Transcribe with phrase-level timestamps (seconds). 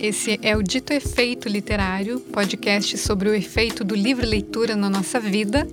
[0.00, 5.18] esse é o Dito Efeito Literário, podcast sobre o efeito do livro leitura na nossa
[5.18, 5.66] vida.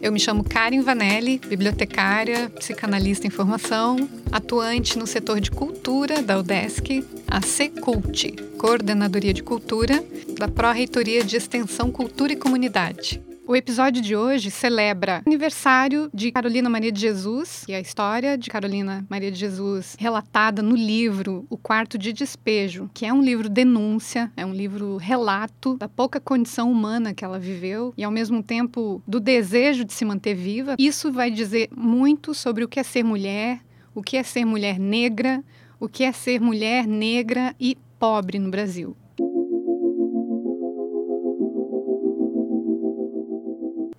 [0.00, 6.38] Eu me chamo Karen Vanelli, bibliotecária, psicanalista em formação, atuante no setor de cultura da
[6.38, 10.04] UDESC, a Secult, Coordenadoria de Cultura,
[10.38, 13.27] da Pró-Reitoria de Extensão Cultura e Comunidade.
[13.48, 18.50] O episódio de hoje celebra aniversário de Carolina Maria de Jesus e a história de
[18.50, 23.48] Carolina Maria de Jesus relatada no livro O Quarto de Despejo, que é um livro
[23.48, 28.42] denúncia, é um livro relato da pouca condição humana que ela viveu e ao mesmo
[28.42, 30.76] tempo do desejo de se manter viva.
[30.78, 33.60] Isso vai dizer muito sobre o que é ser mulher,
[33.94, 35.42] o que é ser mulher negra,
[35.80, 38.94] o que é ser mulher negra e pobre no Brasil.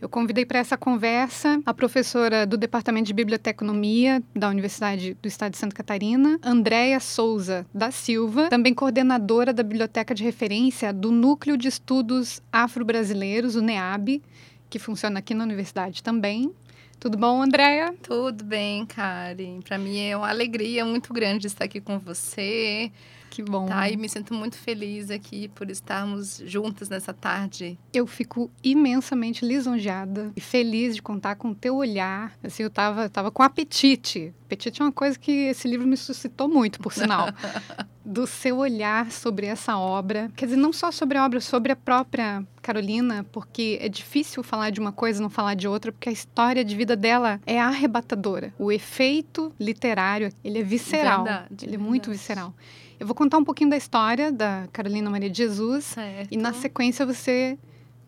[0.10, 5.52] Eu convidei para essa conversa a professora do Departamento de Biblioteconomia da Universidade do Estado
[5.52, 11.56] de Santa Catarina, Andréia Souza da Silva, também coordenadora da Biblioteca de Referência do Núcleo
[11.56, 14.20] de Estudos Afro-Brasileiros, o NEAB,
[14.68, 16.52] que funciona aqui na universidade também.
[17.00, 17.94] Tudo bom, Andréia?
[18.02, 19.62] Tudo bem, Karen.
[19.62, 22.92] Para mim é uma alegria muito grande estar aqui com você.
[23.30, 23.68] Que bom.
[23.68, 27.78] Tá, e me sinto muito feliz aqui por estarmos juntas nessa tarde.
[27.94, 32.38] Eu fico imensamente lisonjeada e feliz de contar com o teu olhar.
[32.44, 34.34] Assim, eu tava, tava com apetite.
[34.46, 37.28] Apetite é uma coisa que esse livro me suscitou muito, por sinal.
[38.10, 40.32] do seu olhar sobre essa obra.
[40.36, 44.72] Quer dizer, não só sobre a obra, sobre a própria Carolina, porque é difícil falar
[44.72, 47.60] de uma coisa e não falar de outra, porque a história de vida dela é
[47.60, 48.52] arrebatadora.
[48.58, 51.24] O efeito literário, ele é visceral.
[51.24, 51.90] Verdade, ele é verdade.
[51.90, 52.54] muito visceral.
[53.00, 56.28] Eu vou contar um pouquinho da história da Carolina Maria de Jesus Certo.
[56.32, 57.58] e na sequência você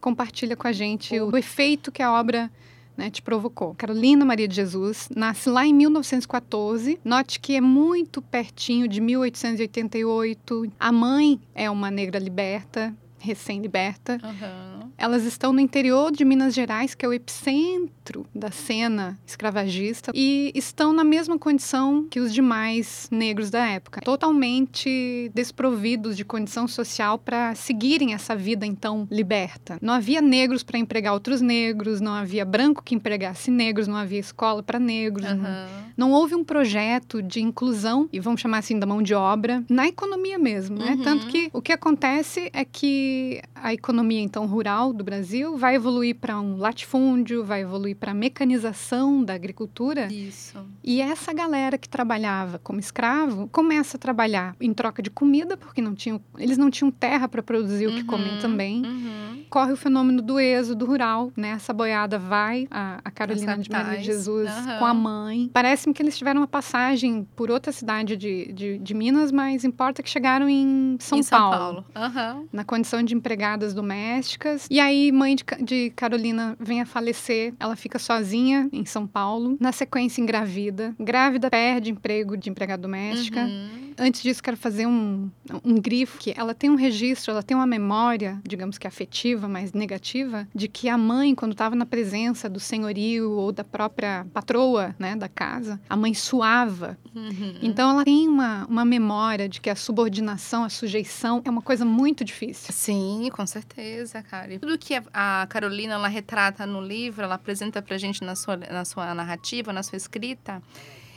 [0.02, 2.52] compartilha com a gente o, o efeito que a obra
[2.98, 3.73] né, te provocou.
[3.73, 7.00] Carolina Maria de Jesus nasce lá em 1914.
[7.06, 10.73] Note que é muito pertinho de 1888.
[10.77, 14.20] A mãe é uma negra liberta, recém-liberta.
[14.23, 14.89] Aham.
[14.98, 20.52] Elas estão no interior de Minas Gerais, que é o epicentro da cena escravagista, e
[20.54, 27.17] estão na mesma condição que os demais negros da época, totalmente desprovidos de condição social
[27.17, 29.77] para seguirem essa vida então liberta.
[29.82, 34.20] Não havia negros para empregar outros negros, não havia branco que empregasse negros, não havia
[34.20, 35.26] escola para negros.
[35.26, 35.67] não- Aham.
[35.98, 39.88] não houve um projeto de inclusão, e vamos chamar assim da mão de obra, na
[39.88, 40.92] economia mesmo, né?
[40.93, 41.03] Uhum.
[41.03, 43.11] Tanto que o que acontece é que
[43.55, 48.14] a economia, então, rural do Brasil vai evoluir para um latifúndio, vai evoluir para a
[48.14, 50.11] mecanização da agricultura.
[50.11, 50.58] Isso.
[50.83, 55.82] E essa galera que trabalhava como escravo começa a trabalhar em troca de comida, porque
[55.82, 59.44] não tinham, eles não tinham terra para produzir o que Uhum, comer também uhum.
[59.50, 61.50] corre o fenômeno do êxodo rural, né?
[61.52, 64.05] Essa boiada vai a, a Carolina de Maria de.
[64.05, 64.80] Jesus Aham.
[64.80, 65.50] com a mãe.
[65.54, 70.02] Parece-me que eles tiveram uma passagem por outra cidade de, de, de Minas, mas importa
[70.02, 71.58] que chegaram em São, em São Paulo.
[71.58, 71.86] Paulo.
[71.95, 72.45] Aham.
[72.52, 74.67] Na condição de empregadas domésticas.
[74.70, 77.54] E aí, mãe de, de Carolina vem a falecer.
[77.60, 79.58] Ela fica sozinha em São Paulo.
[79.60, 80.95] Na sequência, engravida.
[81.00, 83.42] Grávida, perde emprego de empregada doméstica.
[83.42, 83.92] Uhum.
[83.98, 85.30] Antes disso, quero fazer um,
[85.64, 89.73] um grifo que ela tem um registro, ela tem uma memória, digamos que afetiva, mas
[89.73, 94.95] negativa, de que a mãe, quando estava na presença do senhorio ou da própria patroa,
[94.98, 96.98] né, da casa, a mãe suava.
[97.14, 97.56] Uhum.
[97.62, 101.86] Então, ela tem uma, uma memória de que a subordinação, a sujeição é uma coisa
[101.86, 102.73] muito difícil.
[102.73, 102.90] Sim,
[103.33, 104.53] com certeza, cara.
[104.53, 108.57] E tudo que a Carolina ela retrata no livro, ela apresenta pra gente na sua,
[108.57, 110.61] na sua narrativa, na sua escrita,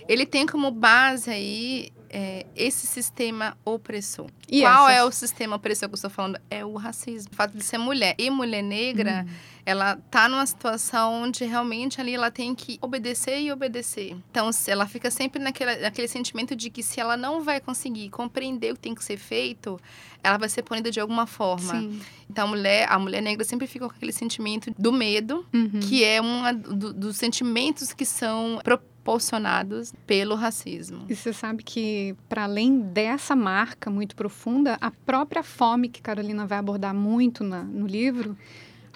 [0.09, 4.29] ele tem como base aí é, esse sistema opressor.
[4.49, 6.39] E Qual essas- é o sistema opressor que eu estou falando?
[6.49, 7.33] É o racismo.
[7.33, 9.27] O fato de ser mulher e mulher negra,
[9.67, 14.17] ela tá numa situação onde realmente ali ela tem que obedecer e obedecer.
[14.31, 18.09] Então, se ela fica sempre naquele, naquele sentimento de que se ela não vai conseguir
[18.11, 19.81] compreender o que tem que ser feito,
[20.23, 21.73] ela vai ser punida de alguma forma.
[21.81, 22.01] Sim.
[22.31, 25.81] Então, a mulher, a mulher negra sempre fica com aquele sentimento do medo, Uhum.
[25.81, 26.43] que é um
[26.95, 28.61] dos sentimentos que são
[29.15, 31.05] proporcionados pelo racismo.
[31.09, 36.47] E você sabe que, para além dessa marca muito profunda, a própria fome, que Carolina
[36.47, 38.37] vai abordar muito na- no livro,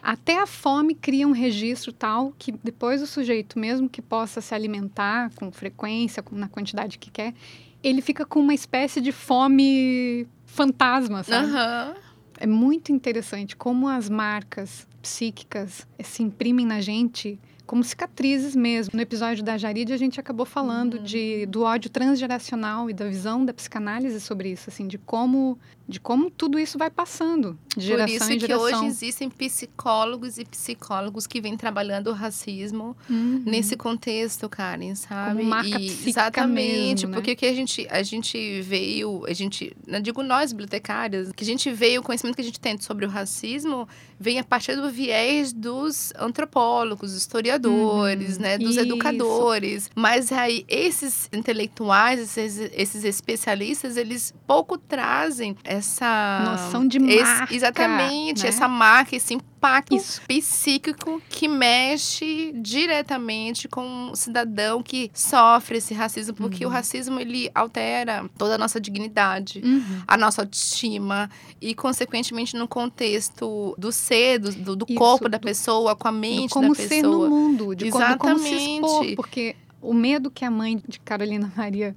[0.03, 4.55] até a fome cria um registro tal que depois o sujeito, mesmo que possa se
[4.55, 7.35] alimentar com frequência, com- na quantidade que quer,
[7.83, 11.47] ele fica com uma espécie de fome fantasma, sabe?
[11.47, 11.95] Aham.
[12.41, 17.39] É muito interessante como as marcas psíquicas se imprimem na gente
[17.69, 18.93] como cicatrizes mesmo.
[18.97, 21.03] No episódio da Jarid, a gente acabou falando Uhum.
[21.05, 25.99] de, do ódio transgeracional e da visão da psicanálise sobre isso, assim, de como de
[25.99, 30.45] como tudo isso vai passando de geração Por isso em que hoje existem psicólogos e
[30.45, 33.43] psicólogos que vêm trabalhando o racismo Uhum.
[33.47, 35.39] nesse contexto, Karen, sabe?
[35.39, 37.15] Como marca E- exatamente, mesmo, né?
[37.17, 41.43] porque o que a gente a gente veio, a gente, não digo nós bibliotecárias, que
[41.43, 43.89] a gente veio o conhecimento que a gente tem sobre o racismo
[44.21, 48.43] vem a partir do viés dos antropólogos, historiadores, Uhum.
[48.43, 48.81] né, dos Isso.
[48.81, 49.91] educadores.
[49.95, 57.55] Mas aí esses intelectuais, esses, esses especialistas, eles pouco trazem essa Noção de esse- marca,
[57.55, 58.49] exatamente, né?
[58.49, 60.21] essa marca, esse impacto Isso.
[60.29, 66.71] psíquico que mexe diretamente com o cidadão que sofre esse racismo, porque Uhum.
[66.71, 70.03] o racismo ele altera toda a nossa dignidade, Uhum.
[70.07, 71.31] a nossa autoestima
[71.61, 76.09] e, consequentemente, no contexto do ser, do, do, do Isso, corpo da do- pessoa, com
[76.09, 77.29] a mente como da ser no pessoa.
[77.29, 79.17] mundo, de como, do como se expor, Exatamente.
[79.17, 81.95] porque o medo que a mãe de Carolina Maria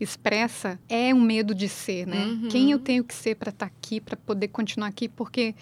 [0.00, 2.24] expressa é um medo de ser, né?
[2.26, 2.48] Uhum.
[2.48, 5.54] Quem eu tenho que ser para estar aqui, para poder continuar aqui, porque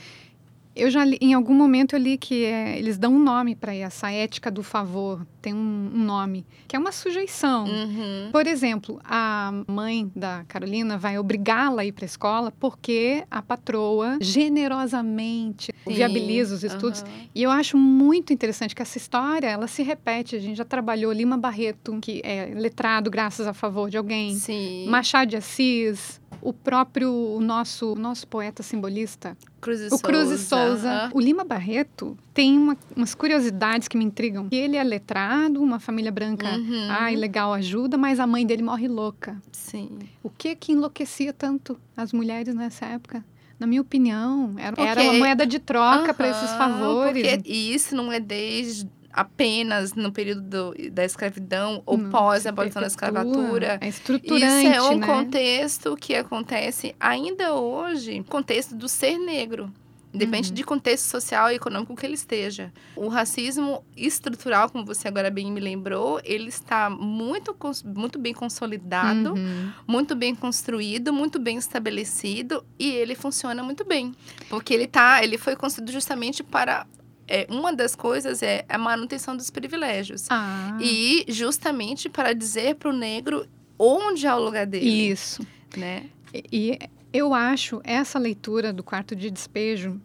[0.74, 3.74] eu já li, em algum momento eu li que é, eles dão um nome para
[3.74, 7.64] essa ética do favor, tem um, um nome, que é uma sujeição.
[7.64, 8.30] Uhum.
[8.32, 13.42] Por exemplo, a mãe da Carolina vai obrigá-la a ir para a escola porque a
[13.42, 17.02] patroa generosamente Sim, viabiliza os estudos.
[17.02, 17.10] aham.
[17.34, 20.36] E eu acho muito interessante que essa história, ela se repete.
[20.36, 24.34] A gente já trabalhou Lima Barreto, que é letrado graças a favor de alguém.
[24.34, 24.86] Sim.
[24.88, 30.38] Machado de Assis, o próprio o nosso, o nosso poeta simbolista, Cruz o Cruz e
[30.38, 30.66] Souza.
[30.76, 31.10] Souza.
[31.14, 34.48] O Lima Barreto tem uma- umas curiosidades que me intrigam.
[34.50, 36.46] Ele é letrado, uma família branca.
[36.56, 36.88] Uhum.
[36.90, 39.40] Ai, legal, ajuda, mas a mãe dele morre louca.
[39.52, 40.00] Sim.
[40.22, 43.24] O que que enlouquecia tanto as mulheres nessa época?
[43.60, 47.22] Na minha opinião, era, era uma moeda de troca para esses favores.
[47.24, 52.46] Porque, e isso não é desde apenas no período do- da escravidão ou Não, pós
[52.46, 53.78] a abolição da escravatura.
[53.80, 55.06] É Isso estruturante, é um né?
[55.06, 59.72] contexto que acontece ainda hoje, contexto do ser negro.
[60.14, 60.54] Independente Uhum.
[60.56, 62.70] de contexto social e econômico que ele esteja.
[62.94, 67.56] O racismo estrutural, como você agora bem me lembrou, ele está muito,
[67.96, 69.70] muito bem consolidado, Uhum.
[69.86, 74.12] muito bem construído, muito bem estabelecido e ele funciona muito bem.
[74.50, 76.86] Porque ele tá, ele foi construído justamente para.
[77.34, 80.26] É, uma das coisas é a manutenção dos privilégios.
[80.30, 83.46] Ah, E justamente para dizer para o negro
[83.78, 84.88] onde é o lugar dele.
[85.10, 85.44] isso.
[85.76, 86.04] Né?
[86.52, 86.78] E-
[87.12, 90.00] eu acho essa leitura do quarto de despejo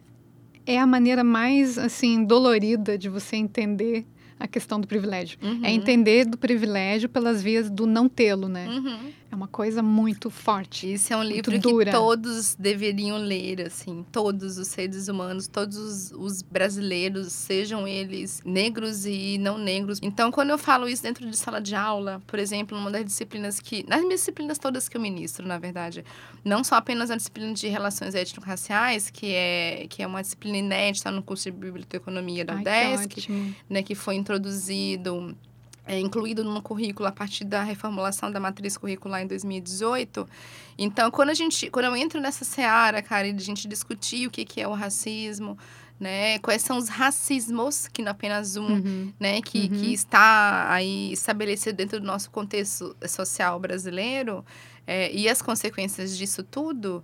[0.66, 4.04] é a maneira mais assim dolorida de você entender
[4.38, 5.38] a questão do privilégio.
[5.42, 5.60] Uhum.
[5.64, 8.68] É entender do privilégio pelas vias do não tê-lo, né?
[8.68, 8.98] Uhum.
[9.30, 10.90] É uma coisa muito forte.
[10.90, 16.12] Isso é um livro que todos deveriam ler, assim, todos os seres humanos, todos os,
[16.12, 19.98] os brasileiros, sejam eles negros e não negros.
[20.02, 23.60] Então, quando eu falo isso dentro de sala de aula, por exemplo, uma das disciplinas
[23.60, 26.04] que, nas minhas disciplinas todas que eu ministro, na verdade,
[26.42, 31.10] não só apenas a disciplina de relações étnico-raciais, que é, que é uma disciplina inédita
[31.10, 33.54] no curso de biblioteconomia da Ai, que UDESC, ótimo.
[33.68, 35.36] né, que foi introduzido,
[35.88, 40.28] é, incluído no currículo a partir da reformulação da matriz curricular em 2018.
[40.76, 44.30] Então, quando a gente, quando eu entro nessa seara, cara, de a gente discutir o
[44.30, 45.58] que, que é o racismo,
[45.98, 49.12] né, quais são os racismos, que não apenas um, Uhum.
[49.18, 49.68] né, que, Uhum.
[49.70, 54.44] que está aí estabelecido dentro do nosso contexto social brasileiro,
[54.86, 57.02] é, e as consequências disso tudo,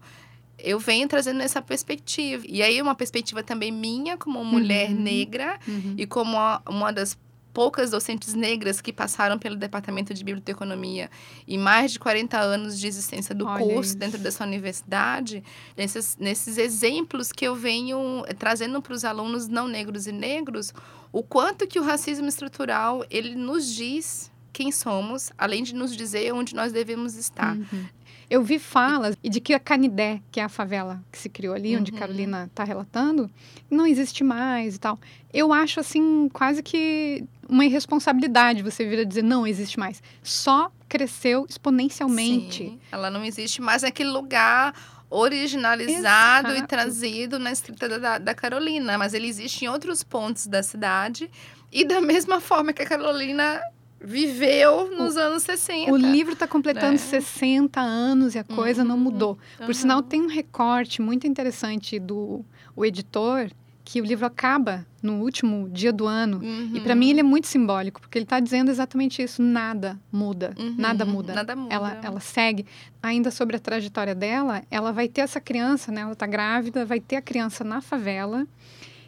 [0.58, 2.44] eu venho trazendo essa perspectiva.
[2.48, 5.00] E aí, uma perspectiva também minha, como mulher Uhum.
[5.00, 5.94] negra, Uhum.
[5.98, 6.36] e como
[6.68, 7.18] uma das
[7.54, 11.08] poucas docentes negras que passaram pelo departamento de biblioteconomia
[11.46, 13.96] e mais de 40 anos de existência do Olha curso isso.
[13.96, 15.42] dentro dessa universidade,
[15.76, 20.74] nesses, nesses exemplos que eu venho eh, trazendo para os alunos não negros e negros,
[21.12, 26.32] o quanto que o racismo estrutural ele nos diz quem somos, além de nos dizer
[26.32, 27.56] onde nós devemos estar.
[27.56, 27.86] Uhum.
[28.30, 31.54] Eu vi falas e de que a Canidé, que é a favela que se criou
[31.54, 31.98] ali, onde Uhum.
[31.98, 33.30] Carolina está relatando,
[33.70, 34.98] não existe mais e tal.
[35.32, 40.02] Eu acho assim quase que uma irresponsabilidade você vir a dizer não existe mais.
[40.22, 42.64] Só cresceu exponencialmente.
[42.64, 44.74] Sim, ela não existe mais naquele lugar
[45.10, 46.64] originalizado Exato.
[46.64, 51.30] e trazido na escrita da, da Carolina, mas ele existe em outros pontos da cidade
[51.72, 53.60] e da mesma forma que a Carolina
[54.00, 55.90] viveu nos anos 60.
[55.90, 56.98] O livro está completando né?
[56.98, 59.02] 60 anos e a coisa não Uhum.
[59.02, 59.38] mudou.
[59.56, 59.72] Por Aham.
[59.74, 62.44] sinal, tem um recorte muito interessante do
[62.76, 63.50] o editor
[63.84, 66.40] que o livro acaba no último dia do ano.
[66.74, 66.98] E para Uhum.
[66.98, 70.74] mim ele é muito simbólico, porque ele está dizendo exatamente isso: nada muda, Uhum.
[70.78, 71.34] nada muda.
[71.34, 71.74] Nada muda.
[71.74, 72.64] Ela, ela segue.
[73.02, 76.00] Ainda sobre a trajetória dela, ela vai ter essa criança, né?
[76.00, 78.46] Ela está grávida, vai ter a criança na favela.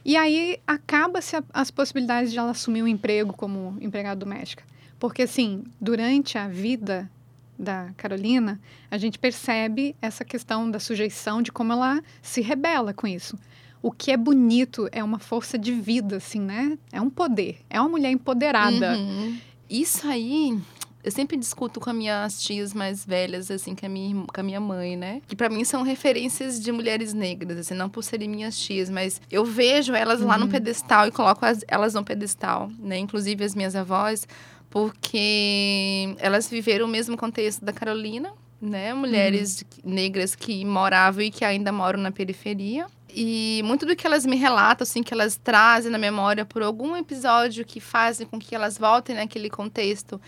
[0.05, 4.63] E aí acaba-se as possibilidades de ela assumir um emprego como empregada doméstica.
[5.01, 7.11] Porque, assim, durante a vida
[7.59, 13.07] da Carolina, a gente percebe essa questão da sujeição, de como ela se rebela com
[13.07, 13.37] isso.
[13.83, 16.79] O que é bonito é uma força de vida, assim, né?
[16.93, 17.59] É um poder.
[17.71, 18.97] É uma mulher empoderada.
[18.97, 19.39] Uhum.
[19.69, 20.59] Isso aí
[21.07, 24.43] eu sempre discuto com as minhas tias mais velhas, assim, com a minha, com a
[24.43, 25.23] minha mãe, né?
[25.29, 29.21] Que para mim são referências de mulheres negras, assim, não por serem minhas tias, mas
[29.31, 30.27] eu vejo elas uhum.
[30.27, 30.51] lá no uhum.
[30.51, 32.99] pedestal e coloco as, elas no pedestal, né?
[32.99, 34.27] Inclusive as minhas avós,
[34.69, 38.93] porque elas viveram o mesmo contexto da Carolina, né?
[38.93, 39.93] Mulheres uhum.
[39.93, 42.89] negras que moravam e que ainda moram na periferia.
[43.19, 46.95] E muito do que elas me relatam, assim, que elas trazem na memória por algum
[46.95, 50.21] episódio que fazem com que elas voltem naquele contexto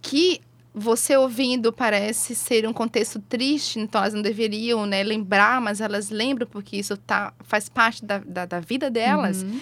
[0.00, 0.40] que
[0.74, 6.08] você ouvindo parece ser um contexto triste, então elas não deveriam né, lembrar, mas elas
[6.08, 9.42] lembram porque isso tá, faz parte da, da, da vida delas.
[9.42, 9.60] Uhum.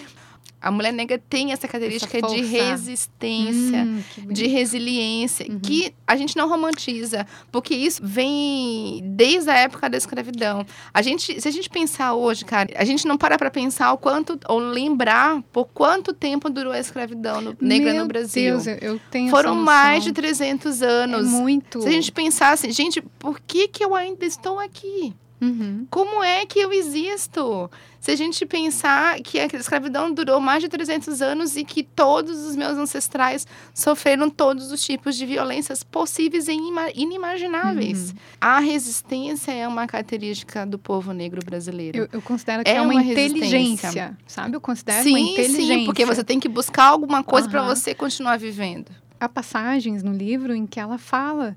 [0.61, 5.59] A mulher negra tem essa característica essa de resistência, hum, de resiliência, uhum.
[5.59, 10.67] que a gente não romantiza, porque isso vem desde a época da escravidão.
[10.93, 13.99] A gente, se a gente pensar hoje, cara, a gente não para para pensar o
[13.99, 18.59] quanto ou lembrar por quanto tempo durou a escravidão no, negra Meu no Brasil.
[18.59, 21.26] Deus, eu tenho Foram mais de 300 anos.
[21.26, 21.81] É muito.
[21.81, 25.14] Se a gente pensar assim, gente, por que que eu ainda estou aqui?
[25.40, 25.87] Uhum.
[25.90, 27.70] Como é que eu existo?
[27.99, 32.47] Se a gente pensar que a escravidão durou mais de 300 anos e que todos
[32.47, 36.56] os meus ancestrais sofreram todos os tipos de violências possíveis e
[36.94, 38.11] inimagináveis.
[38.11, 38.16] Uhum.
[38.40, 41.99] A resistência é uma característica do povo negro brasileiro.
[41.99, 44.56] Eu, eu considero que é, é uma, uma inteligência, sabe?
[44.56, 45.78] Eu considero sim, uma inteligência.
[45.78, 47.52] Sim, porque você tem que buscar alguma coisa uhum.
[47.52, 48.90] para você continuar vivendo.
[49.18, 51.54] Há passagens no livro em que ela fala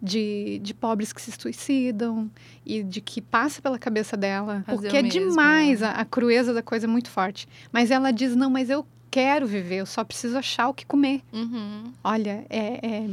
[0.00, 2.30] de, de pobres que se suicidam
[2.64, 4.62] e de que passa pela cabeça dela.
[4.66, 5.88] Fazer porque é demais, né?
[5.88, 7.48] a, a crueza da coisa é muito forte.
[7.72, 11.22] Mas ela diz: não, mas eu quero viver, eu só preciso achar o que comer.
[11.32, 11.92] Uhum.
[12.04, 13.10] Olha, é, é...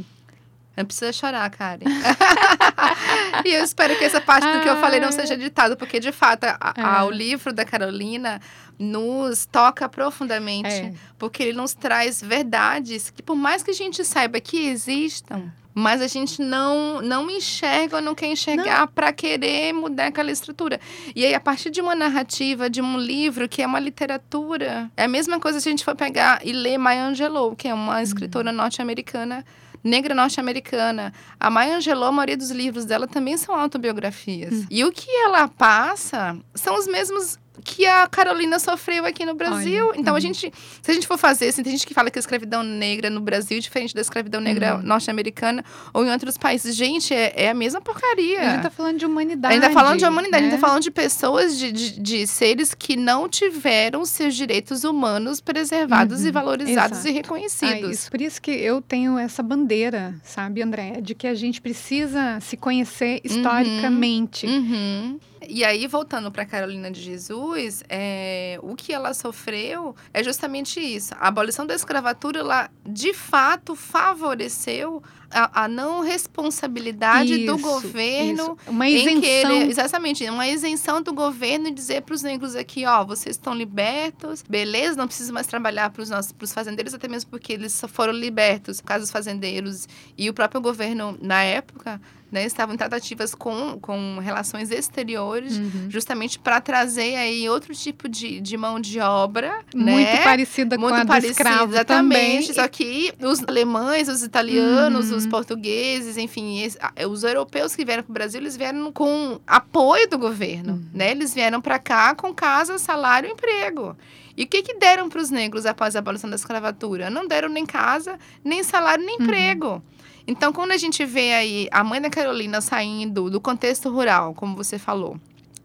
[0.76, 1.84] Não precisa chorar, Karen.
[3.44, 6.10] e eu espero que essa parte do que eu falei não seja ditado, porque de
[6.10, 7.02] fato a, a, é.
[7.04, 8.40] o livro da Carolina
[8.76, 10.92] nos toca profundamente, é.
[11.16, 16.00] porque ele nos traz verdades que, por mais que a gente saiba que existam, mas
[16.00, 20.80] a gente não não enxerga ou não quer enxergar para querer mudar aquela estrutura.
[21.14, 25.04] E aí, a partir de uma narrativa, de um livro, que é uma literatura, é
[25.04, 28.02] a mesma coisa se a gente for pegar e ler Maya Angelou, que é uma
[28.02, 28.56] escritora uhum.
[28.56, 29.44] norte-americana
[29.84, 31.12] negra norte-americana.
[31.38, 34.50] A Maya Angelou, a maioria dos livros dela também são autobiografias.
[34.54, 34.66] Uhum.
[34.70, 39.88] E o que ela passa são os mesmos que a Carolina sofreu aqui no Brasil.
[39.88, 40.20] Olha, então, a uhum.
[40.20, 43.08] gente, se a gente for fazer, assim, tem gente que fala que a escravidão negra
[43.08, 44.82] no Brasil é diferente da escravidão negra uhum.
[44.82, 46.74] norte-americana ou em outros países.
[46.74, 48.40] Gente, é, é, a mesma porcaria.
[48.40, 49.54] A gente tá falando de humanidade.
[49.54, 50.48] A gente tá falando de humanidade, né?
[50.48, 54.82] a gente tá falando de pessoas, de, de, de, seres que não tiveram seus direitos
[54.82, 56.28] humanos preservados uhum.
[56.28, 57.08] e valorizados Exato.
[57.08, 57.88] e reconhecidos.
[57.88, 61.00] Ah, isso, por isso que eu tenho essa bandeira, sabe, André?
[61.00, 63.20] De que a gente precisa se conhecer uhum.
[63.24, 64.46] historicamente.
[64.46, 65.18] Uhum.
[65.48, 71.14] E aí, voltando para Carolina de Jesus, é, o que ela sofreu é justamente isso.
[71.18, 78.56] A abolição da escravatura, ela de fato favoreceu a, a não responsabilidade isso, do governo
[78.60, 78.70] isso.
[78.70, 79.20] uma isenção.
[79.20, 83.54] Querer, exatamente, uma isenção do governo e dizer para os negros aqui, ó, vocês estão
[83.54, 87.82] libertos, beleza, não precisa mais trabalhar para os nossos pros fazendeiros, até mesmo porque eles
[87.88, 92.00] foram libertos, caso os fazendeiros e o próprio governo na época
[92.34, 95.86] né, estavam em tratativas com, com relações exteriores, uhum.
[95.88, 99.60] justamente para trazer aí outro tipo de, de mão de obra.
[99.72, 100.24] Muito né?
[100.24, 102.48] parecida Muito com a parecida, do escravo exatamente.
[102.48, 102.52] também.
[102.52, 105.16] Só que os alemães, os italianos, uhum.
[105.16, 106.66] os portugueses, enfim,
[107.08, 110.72] os europeus que vieram para o Brasil, eles vieram com apoio do governo.
[110.72, 110.84] Uhum.
[110.92, 111.12] Né?
[111.12, 113.96] Eles vieram para cá com casa, salário e emprego.
[114.36, 117.08] E o que, que deram para os negros após a abolição da escravatura?
[117.08, 119.22] Não deram nem casa, nem salário, nem uhum.
[119.22, 119.82] emprego.
[120.26, 124.56] Então, quando a gente vê aí a mãe da Carolina saindo do contexto rural, como
[124.56, 125.18] você falou,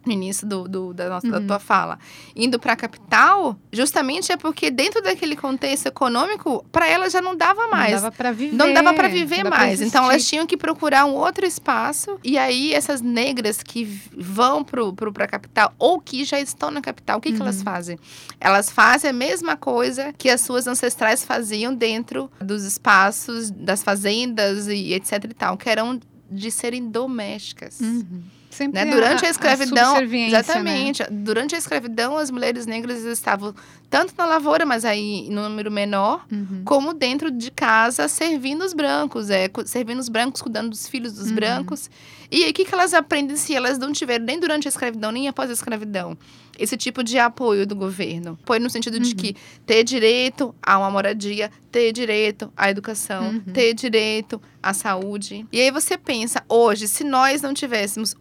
[0.05, 1.33] no início do, do da, nossa, uhum.
[1.33, 1.99] da tua fala,
[2.35, 7.35] indo para a capital, justamente é porque dentro daquele contexto econômico, para elas já não
[7.35, 7.93] dava mais.
[7.93, 8.55] Não dava para viver.
[8.55, 9.81] Não dava para viver mais.
[9.81, 12.19] então elas tinham que procurar um outro espaço.
[12.23, 13.83] E aí essas negras que
[14.17, 17.35] vão para a capital ou que já estão na capital, o que, uhum.
[17.35, 17.63] que elas uhum.
[17.63, 17.99] fazem?
[18.39, 24.67] Elas fazem a mesma coisa que as suas ancestrais faziam dentro dos espaços das fazendas
[24.67, 25.99] e etc e tal, que eram
[26.31, 27.79] de serem domésticas.
[27.81, 28.91] Uhum Sempre né?
[28.91, 30.27] Durante a, a escravidão, a né?
[30.27, 31.01] exatamente.
[31.09, 33.55] Durante a escravidão, as mulheres negras estavam
[33.89, 36.63] tanto na lavoura, mas aí no número menor, uhum.
[36.65, 41.29] como dentro de casa, servindo os brancos, é, servindo os brancos, cuidando dos filhos dos
[41.29, 41.35] Uhum.
[41.35, 41.89] brancos.
[42.29, 45.09] E aí, o que, que elas aprendem se elas não tiveram nem durante a escravidão,
[45.11, 46.17] nem após a escravidão?
[46.59, 48.37] Esse tipo de apoio do governo.
[48.43, 49.15] Apoio no sentido de Uhum.
[49.15, 49.35] que
[49.65, 53.53] ter direito a uma moradia, ter direito à educação, Uhum.
[53.53, 55.47] ter direito à saúde.
[55.53, 58.13] E aí você pensa, hoje, se nós não tivéssemos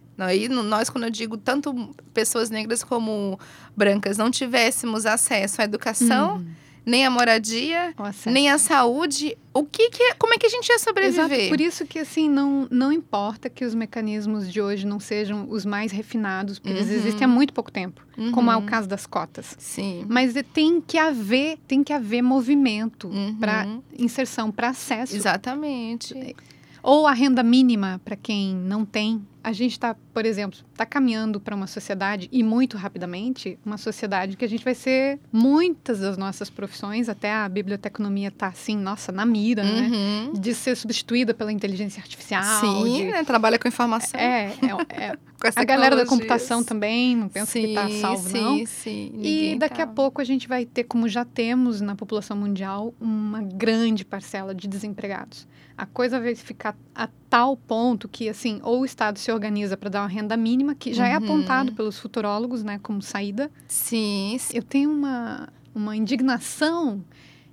[0.49, 1.73] No- nós, quando eu digo tanto
[2.13, 3.39] pessoas negras como
[3.75, 6.45] brancas, não tivéssemos acesso à educação, Uhum.
[6.85, 7.93] nem à moradia,
[8.25, 11.25] nem à saúde, o que, que é- como é que a gente ia sobreviver?
[11.31, 15.45] Exato, por isso que assim não, não importa que os mecanismos de hoje não sejam
[15.49, 16.95] os mais refinados, porque eles Uhum.
[16.95, 18.01] existem há muito pouco tempo,
[18.33, 18.65] como é o Uhum.
[18.65, 19.55] caso das cotas.
[19.59, 20.05] Sim.
[20.09, 23.35] Mas é- tem que haver, tem que haver movimento Uhum.
[23.39, 25.15] para inserção, para acesso.
[25.15, 26.35] Exatamente.
[26.81, 29.21] Ou a renda mínima para quem não tem.
[29.43, 34.35] A gente está, por exemplo, está caminhando para uma sociedade, e muito rapidamente, uma sociedade
[34.35, 39.11] que a gente vai ser muitas das nossas profissões, até a biblioteconomia está assim, nossa,
[39.11, 39.89] na mira, né?
[39.89, 40.33] Uhum.
[40.33, 42.43] De ser substituída pela inteligência artificial.
[42.59, 43.23] Sim, de- né?
[43.23, 44.19] Trabalha com informação.
[44.19, 45.17] É, é, é.
[45.55, 48.65] a galera da computação também, não pensa que está Sim, salvo, sim, não.
[48.65, 49.93] Sim, E Ninguém daqui a tá.
[49.93, 54.67] pouco a gente vai ter, como já temos na população mundial, uma grande parcela de
[54.67, 55.47] desempregados.
[55.77, 59.89] A coisa vai ficar a tal ponto que, assim, ou o Estado se organiza para
[59.89, 61.23] dar uma renda mínima, que já é Uhum.
[61.23, 63.51] apontado pelos futurólogos, né, como saída.
[63.67, 64.57] Sim, sim.
[64.57, 67.03] Eu tenho uma, uma indignação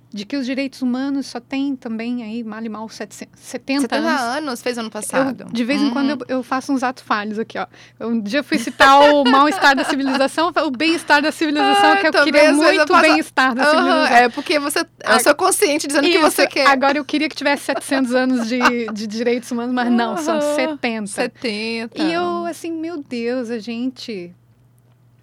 [0.09, 3.95] de que os direitos humanos só têm também aí, mal e mal, 700, 70, 70
[3.97, 4.21] anos.
[4.21, 5.45] anos fez ano Eu, passado.
[5.51, 5.91] de vez em Uhum.
[5.91, 7.67] quando eu, eu faço uns atos falhos aqui, ó.
[7.99, 12.07] Eu um dia fui citar o mal-estar da civilização, o bem-estar da civilização, Ah, que
[12.07, 14.17] eu queria eu muito faço- bem-estar da Aham, civilização.
[14.17, 14.79] É porque você.
[15.05, 16.67] Eu sou consciente dizendo o que você quer.
[16.67, 20.55] Agora eu queria que tivesse 700 anos de, de direitos humanos, mas não, são Aham.
[20.55, 21.07] 70.
[21.07, 22.01] 70.
[22.01, 24.33] E eu, assim, meu Deus, a gente,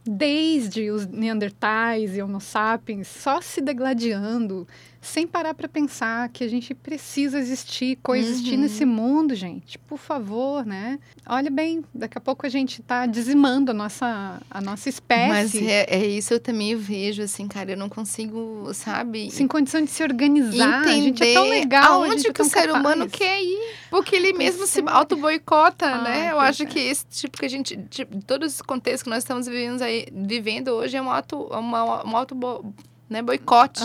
[0.07, 4.69] desde os Neandertais e Homo sapiens, só se degladiando,
[5.05, 8.61] sem parar para pensar que a gente precisa existir, coexistir Uhum.
[8.61, 9.79] nesse mundo, gente.
[9.79, 10.99] Por favor, né?
[11.27, 15.29] Olha bem, daqui a pouco a gente está dizimando a nossa, a nossa espécie.
[15.29, 19.31] Mas é, é isso eu também vejo, assim, cara, eu não consigo, sabe?
[19.31, 20.81] Sem condição de se organizar.
[20.81, 21.83] entender a gente é tão legal.
[21.83, 23.13] a aonde gente é que o ser humano capaz.
[23.13, 23.75] quer ir.
[23.91, 24.85] Porque ele mesmo se é.
[24.87, 26.33] auto-boicota, Ah, né?
[26.33, 26.67] Eu acho é.
[26.67, 27.77] que esse tipo que a gente.
[27.91, 32.05] Tipo, todo esse contexto que nós estamos vivendo, aí, vivendo hoje é um auto, uma,
[32.05, 32.35] um auto
[33.09, 33.83] né, boicote.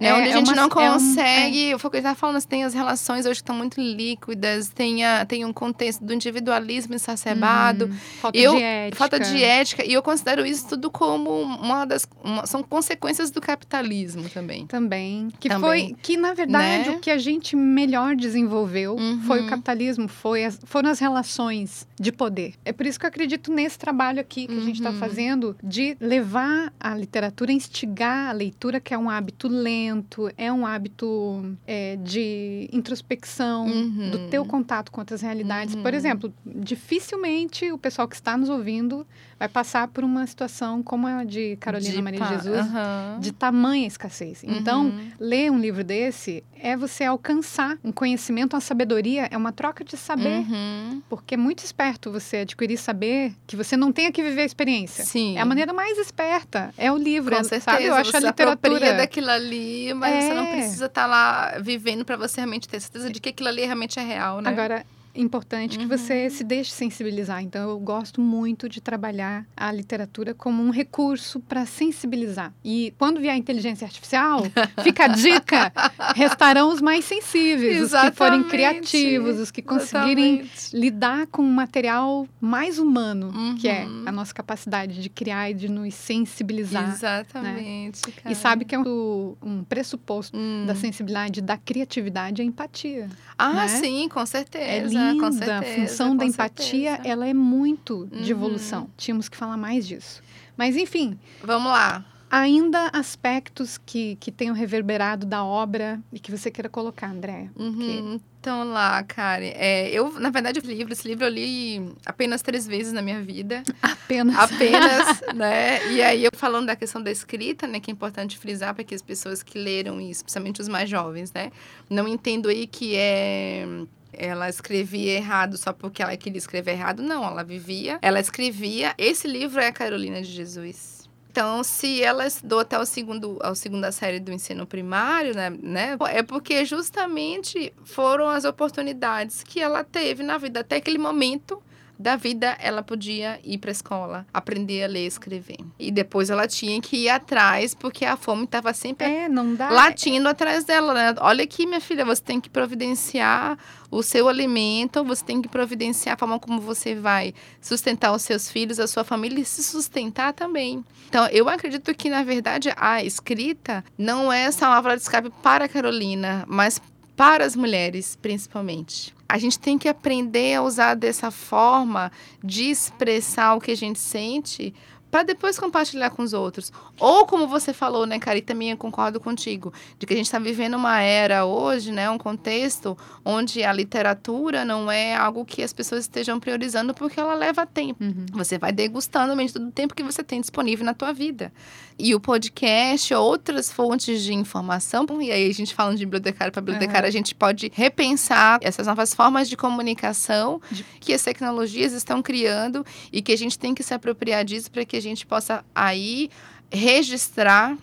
[0.00, 0.08] Aham.
[0.10, 1.78] É, onde a gente uma- não é um- consegue.
[1.78, 4.68] Foi o que eu estava falando, assim, tem as relações hoje que estão muito líquidas,
[4.68, 7.92] tem, a, tem um contexto do individualismo exacerbado, Uhum.
[8.20, 8.96] Falta Eu- de ética.
[8.96, 12.06] falta de ética, e eu considero isso tudo como uma das.
[12.22, 14.66] uma- são consequências do capitalismo também.
[14.66, 15.28] Também.
[15.40, 15.60] Que Também.
[15.88, 15.96] foi.
[16.00, 16.96] Que, na verdade, Né?
[16.96, 19.20] o que a gente melhor desenvolveu Uhum.
[19.22, 22.54] foi o capitalismo, foi as, foram as relações de poder.
[22.64, 24.98] É por isso que eu acredito nesse trabalho aqui que a gente está Uhum.
[24.98, 29.87] fazendo de levar a literatura, instigar a leitura, que é um hábito lento,
[30.36, 34.10] é um hábito é, de introspecção, Uhum.
[34.10, 35.74] do teu contato com outras realidades.
[35.74, 35.98] Por Uhum.
[35.98, 39.06] exemplo, dificilmente o pessoal que está nos ouvindo
[39.38, 43.18] vai passar por uma situação como a de Carolina De Maria pá- Jesus, Aham.
[43.20, 44.42] de tamanha escassez.
[44.42, 45.10] Então, Uhum.
[45.20, 49.96] ler um livro desse é você alcançar um conhecimento, uma sabedoria, é uma troca de
[49.96, 50.38] saber.
[50.38, 51.02] Uhum.
[51.08, 55.04] Porque é muito esperto você adquirir saber que você não tenha que viver a experiência.
[55.04, 55.36] Sim.
[55.36, 57.84] É a maneira mais esperta, é o livro, Com é, certeza, sabe?
[57.84, 60.50] Eu acho a literatura daquilo ali, mas você não É.
[60.52, 64.02] precisa estar lá vivendo para você realmente ter certeza de que aquilo ali realmente é
[64.02, 64.50] real, né?
[64.50, 64.84] Agora,
[65.20, 65.88] importante que Uhum.
[65.96, 67.42] você se deixe sensibilizar.
[67.42, 72.52] Então, eu gosto muito de trabalhar a literatura como um recurso para sensibilizar.
[72.64, 74.42] E quando vier a inteligência artificial,
[74.82, 75.72] fica a dica:
[76.14, 78.48] restarão os mais sensíveis, os que forem Exatamente.
[78.50, 80.76] criativos, os que conseguirem Exatamente.
[80.76, 84.02] lidar com um material mais humano, que é Uhum.
[84.06, 86.90] a nossa capacidade de criar e de nos sensibilizar.
[86.92, 88.32] Exatamente, cara.
[88.32, 90.64] E sabe que é um, um pressuposto Hum.
[90.66, 93.08] da sensibilidade, da criatividade, a empatia.
[93.38, 93.68] Ah, né?
[93.68, 94.64] sim, com certeza.
[94.64, 95.32] É com linda.
[95.32, 97.08] certeza, a função da empatia, certeza.
[97.08, 98.38] ela é muito de Uhum.
[98.38, 98.90] evolução.
[98.96, 100.22] Tínhamos que falar mais disso.
[100.56, 102.04] Mas, enfim, Vamos lá.
[102.30, 107.50] ainda aspectos que, que tenham reverberado da obra e que você queira colocar, Andréa.
[107.56, 108.20] Uhum.
[108.40, 112.66] Então lá, cara, é, eu, na verdade, o livro, esse livro eu li apenas três
[112.66, 113.62] vezes na minha vida.
[113.82, 114.36] Apenas.
[114.38, 115.92] Apenas, né?
[115.92, 117.78] E aí, eu falando da questão da escrita, né?
[117.80, 121.30] Que é importante frisar para que as pessoas que leram isso, principalmente os mais jovens,
[121.32, 121.50] né?
[121.90, 123.66] Não entendo aí que é
[124.12, 127.02] ela escrevia errado só porque ela queria escrever errado.
[127.02, 128.94] Não, ela vivia, ela escrevia.
[128.98, 130.98] Esse livro é a Carolina de Jesus.
[131.30, 135.96] Então, se ela estudou até o segundo, a segunda série do ensino primário, né, né,
[136.10, 141.62] é porque justamente foram as oportunidades que ela teve na vida até aquele momento
[141.98, 145.58] da vida, ela podia ir para a escola, aprender a ler e escrever.
[145.78, 149.68] E depois ela tinha que ir atrás, porque a fome estava sempre É, não dá.
[149.70, 151.14] latindo atrás dela, né?
[151.20, 153.58] Olha aqui, minha filha, você tem que providenciar
[153.90, 158.50] o seu alimento, você tem que providenciar a forma como você vai sustentar os seus
[158.50, 160.84] filhos, a sua família e se sustentar também.
[161.08, 165.64] Então, eu acredito que, na verdade, a escrita não é essa válvula de escape para
[165.64, 166.80] a Carolina, mas
[167.18, 169.12] para as mulheres, principalmente.
[169.28, 173.98] A gente tem que aprender a usar dessa forma de expressar o que a gente
[173.98, 174.72] sente
[175.10, 176.72] para depois compartilhar com os outros.
[176.98, 180.38] Ou como você falou, né, Cari, também eu concordo contigo, de que a gente está
[180.38, 185.72] vivendo uma era hoje, né, um contexto onde a literatura não é algo que as
[185.72, 188.02] pessoas estejam priorizando porque ela leva tempo.
[188.02, 188.26] Uhum.
[188.32, 191.52] Você vai degustando medida do tempo que você tem disponível na tua vida.
[191.98, 196.62] E o podcast, outras fontes de informação, e aí a gente falando de bibliotecário para
[196.62, 197.08] bibliotecário, Uhum.
[197.08, 200.60] a gente pode repensar essas novas formas de comunicação
[201.00, 204.84] que as tecnologias estão criando e que a gente tem que se apropriar disso para
[204.84, 206.28] que a gente possa aí
[206.70, 207.76] registrar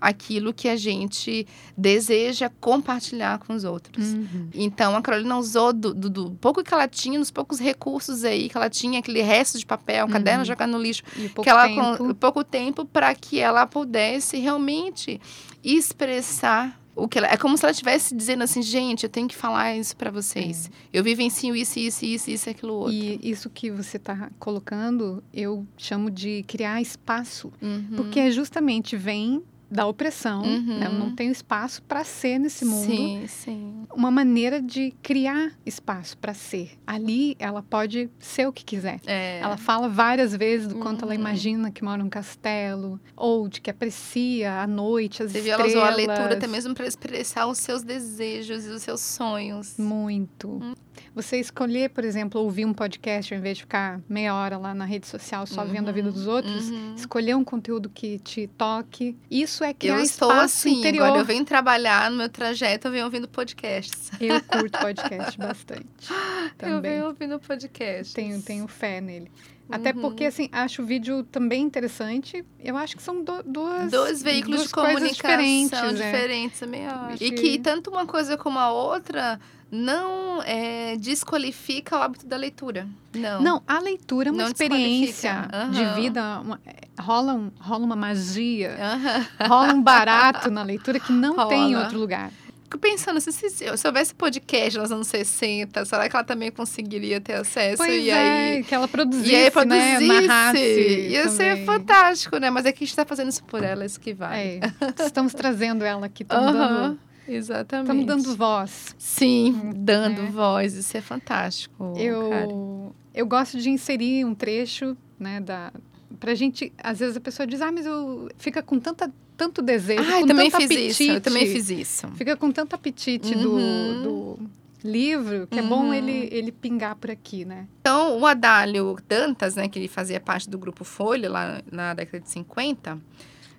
[0.00, 1.46] aquilo que a gente
[1.78, 4.14] deseja compartilhar com os outros.
[4.14, 4.48] Uhum.
[4.52, 8.48] Então, a Carolina usou do, do- do pouco que ela tinha, dos poucos recursos aí
[8.48, 10.12] que ela tinha, aquele resto de papel, um Uhum.
[10.12, 11.98] caderno jogar no lixo, E pouco que ela tempo.
[11.98, 15.20] com pouco tempo para que ela pudesse realmente
[15.62, 19.34] expressar o que ela, é como se ela estivesse dizendo assim, gente, eu tenho que
[19.34, 20.70] falar isso para vocês.
[20.92, 22.94] Eu vivencio isso, isso, isso, isso, aquilo outro.
[22.94, 22.96] É.
[22.98, 27.52] E isso que você está colocando, eu chamo de criar espaço.
[27.62, 27.96] Uhum.
[27.96, 30.78] Porque é justamente vem da opressão, Uhum.
[30.78, 30.86] né?
[30.86, 32.84] eu não tenho espaço para ser nesse mundo.
[32.86, 33.82] Sim, sim.
[33.94, 36.72] Uma maneira de criar espaço para ser.
[36.86, 39.00] Ali ela pode ser o que quiser.
[39.06, 39.40] É.
[39.40, 41.20] Ela fala várias vezes do quanto ela Uhum.
[41.20, 45.66] imagina que mora num castelo, ou de que aprecia a noite, as Você viu, ela
[45.66, 45.72] estrelas.
[45.72, 49.76] usou a leitura até mesmo para expressar os seus desejos e os seus sonhos.
[49.78, 50.48] Muito.
[50.62, 50.74] Hum.
[51.14, 54.84] Você escolher, por exemplo, ouvir um podcast ao invés de ficar meia hora lá na
[54.84, 56.94] rede social só vendo a vida dos outros, Uhum.
[56.96, 59.16] escolher um conteúdo que te toque.
[59.30, 61.04] Isso é criar Eu estou assim, interior.
[61.04, 64.10] agora eu venho trabalhar no meu trajeto, eu venho ouvindo podcasts.
[64.20, 65.86] Eu curto podcast bastante.
[66.10, 66.80] Eu Também.
[66.92, 68.14] venho ouvindo podcast.
[68.14, 69.30] Tenho, tenho fé nele.
[69.70, 70.00] Até Uhum.
[70.02, 72.44] porque, assim, acho o vídeo também interessante.
[72.62, 73.90] Eu acho que são do- duas.
[73.90, 75.72] Dois veículos duas de comunicação diferentes.
[76.00, 76.12] é.
[76.12, 77.22] diferentes, também acho.
[77.24, 79.40] E que- que tanto uma coisa como a outra
[79.72, 82.86] não é, desqualifica o hábito da leitura.
[83.14, 83.40] Não.
[83.40, 85.94] Não, a leitura é uma Não experiência desqualifica.
[85.94, 86.40] de vida.
[86.40, 89.26] uma- é, rola, um- rola uma magia, Aham.
[89.48, 91.84] rola um barato na leitura que não tem em Rola.
[91.84, 92.30] outro lugar.
[92.64, 97.20] Fico pensando, se, se, se houvesse podcast nos anos 60, será que ela também conseguiria
[97.20, 97.76] ter acesso?
[97.78, 98.64] Pois e é, aí.
[98.64, 99.50] que ela produzisse, E aí né?
[99.50, 100.06] produzisse.
[100.06, 101.66] Narrasse Ia ser também.
[101.66, 102.48] fantástico, né?
[102.50, 104.34] Mas é que a gente tá fazendo isso por ela, isso que vale.
[104.42, 104.60] É,
[105.04, 107.90] estamos trazendo ela aqui, estamos Aham, dando, exatamente.
[108.02, 108.94] estamos dando voz.
[108.98, 110.30] Sim, dando né?
[110.30, 110.74] voz.
[110.74, 111.94] Isso é fantástico.
[111.96, 115.72] Eu, eu gosto de inserir um trecho, né, da
[116.20, 120.02] pra gente, às vezes a pessoa diz, ah, mas eu fica com tanta, tanto desejo,
[120.06, 121.02] Ah, eu também fiz apetite, isso.
[121.10, 122.06] Eu também fiz isso.
[122.14, 123.42] fica com tanto apetite Uhum.
[123.42, 124.38] do, do
[124.84, 125.94] livro, que é bom Uhum.
[125.94, 127.66] ele, ele pingar por aqui, né?
[127.80, 132.20] Então, o Adálio Dantas, né, que ele fazia parte do grupo Folha lá na década
[132.22, 132.98] de 50,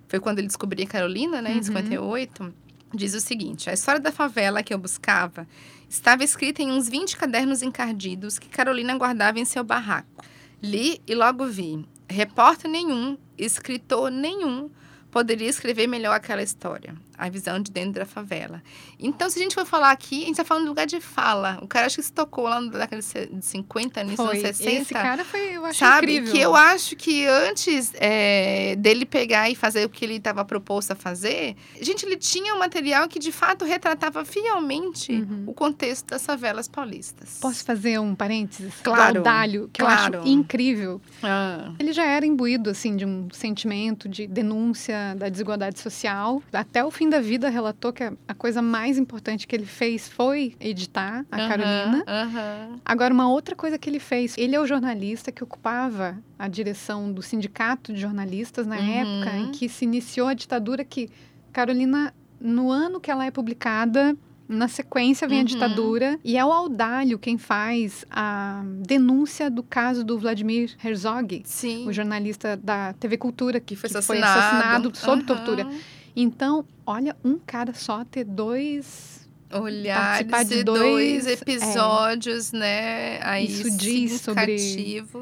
[0.08, 1.62] foi quando ele descobriu a Carolina, né, em Uhum.
[1.64, 2.54] 58,
[2.94, 5.46] diz o seguinte: a história da favela que eu buscava
[5.88, 10.24] estava escrita em uns 20 cadernos encardidos que Carolina guardava em seu barraco.
[10.62, 11.84] Li e logo vi.
[12.08, 14.70] Repórter nenhum, escritor nenhum
[15.10, 16.94] poderia escrever melhor aquela história.
[17.16, 18.62] A visão de dentro da favela.
[18.98, 21.58] Então, se a gente for falar aqui, a gente está falando do lugar de fala.
[21.62, 24.70] O cara acho que se tocou lá na década de 50, início dos anos 60.
[24.82, 26.12] Esse cara foi, eu acho Sabe?
[26.16, 26.32] incrível.
[26.32, 30.92] Que eu acho que antes é, dele pegar e fazer o que ele estava proposto
[30.92, 35.44] a fazer, gente, ele tinha um material que de fato retratava fielmente Uhum.
[35.46, 37.38] o contexto das favelas paulistas.
[37.40, 38.74] Posso fazer um parênteses?
[38.82, 40.18] Claro, Audálio, que eu claro.
[40.20, 41.00] acho incrível.
[41.22, 46.42] Ah, Ele já era imbuído, assim, de um sentimento de denúncia da desigualdade social.
[46.52, 50.08] Até o fim da vida relatou que a, a coisa mais importante que ele fez
[50.08, 52.04] foi editar a aham, Carolina.
[52.06, 52.80] aham.
[52.84, 57.12] Agora, uma outra coisa que ele fez, ele é o jornalista que ocupava a direção
[57.12, 58.88] do sindicato de jornalistas na Uhum.
[59.00, 61.08] época em que se iniciou a ditadura que
[61.52, 65.46] Carolina, no ano que ela é publicada, na sequência vem a Uhum.
[65.46, 71.86] ditadura e é o Audálio quem faz a denúncia do caso do Vladimir Herzog, Sim.
[71.88, 75.22] o jornalista da TV Cultura que, que foi que assassinado, assassinado sob Aham.
[75.24, 75.66] tortura.
[76.16, 79.24] Então, olha, um cara só ter dois
[79.60, 81.32] olhares participar de dois, dois é.
[81.32, 83.20] episódios, né?
[83.22, 84.58] Aí Isso diz sobre-.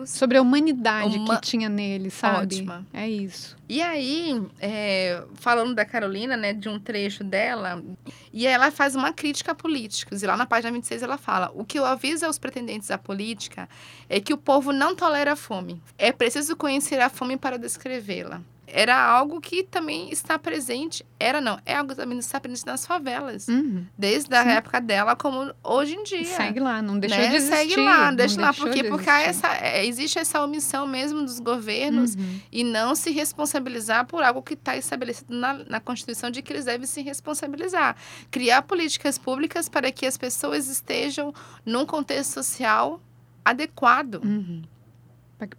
[0.07, 2.57] Sobre a humanidade Uma- que tinha nele, sabe?
[2.57, 2.87] Ótima.
[2.93, 3.57] É isso.
[3.69, 7.83] E aí, é, falando da Carolina, né, de um trecho dela,
[8.33, 10.23] e ela faz uma crítica a políticos.
[10.23, 13.69] E lá na página 26 ela fala: O que eu aviso aos pretendentes à política
[14.09, 15.81] é que o povo não tolera a fome.
[15.99, 18.43] É preciso conhecer a fome para descrevê-la.
[18.75, 22.87] Era algo que também está presente, era não, é algo que também está presente nas
[22.87, 23.47] favelas.
[23.47, 23.85] Uhum.
[23.99, 24.49] Desde a Sim.
[24.49, 26.25] época dela, como hoje em dia.
[26.25, 27.29] Segue lá, não deixou né?
[27.29, 27.57] de existir.
[27.57, 28.51] Segue lá, não deixa lá.
[28.51, 28.85] deixou Por quê?
[28.85, 32.41] Porque essa, é, existe essa omissão mesmo dos governos Uhum.
[32.51, 36.65] e não se responsabilizar por algo que está estabelecido na, na Constituição de que eles
[36.65, 37.95] devem se responsabilizar.
[38.31, 43.01] Criar políticas públicas para que as pessoas estejam num contexto social
[43.45, 44.21] adequado.
[44.25, 44.63] Uhum.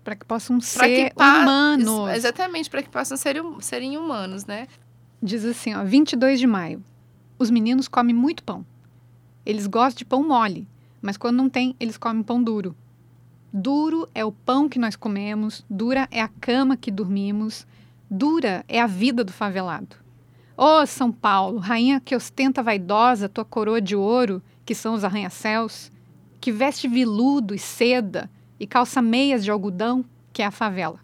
[0.03, 2.09] Para que, possam Pra ser que pa- humanos.
[2.09, 4.67] Ex- Exatamente, para que possam ser, serem humanos, né?
[5.21, 6.83] Diz assim, ó, 22 de maio.
[7.37, 8.65] Os meninos comem muito pão.
[9.45, 10.67] Eles gostam de pão mole,
[11.01, 12.75] mas quando não tem, eles comem pão duro.
[13.51, 17.67] Duro é o pão que nós comemos, dura é a cama que dormimos,
[18.09, 19.95] dura é a vida do favelado.
[20.55, 25.91] Ô São Paulo, rainha que ostenta vaidosa tua coroa de ouro, que são os arranha-céus,
[26.39, 28.29] que veste viludo e seda
[28.63, 30.99] e calça meias de algodão, que é a favela.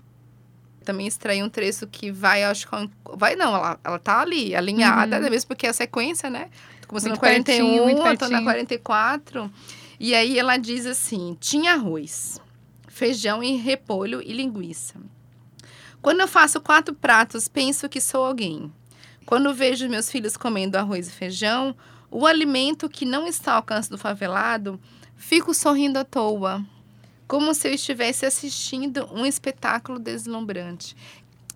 [0.85, 2.89] Também extraí um trecho que vai, acho que.
[3.15, 5.23] Vai não, ela, ela tá ali, alinhada, Uhum.
[5.23, 5.29] né?
[5.29, 6.49] mesmo porque é a sequência, né?
[6.81, 8.43] Tô começando Muito no 41, pertinho, muito eu tô na pertinho.
[8.45, 9.51] 44.
[9.99, 12.39] E aí ela diz assim: tinha arroz,
[12.87, 14.95] feijão e repolho e linguiça.
[16.01, 18.71] Quando eu faço quatro pratos, penso que sou alguém.
[19.25, 21.75] Quando vejo meus filhos comendo arroz e feijão,
[22.09, 24.79] o alimento que não está ao alcance do favelado,
[25.17, 26.65] fico sorrindo à toa,
[27.29, 30.95] como se eu estivesse assistindo um espetáculo deslumbrante.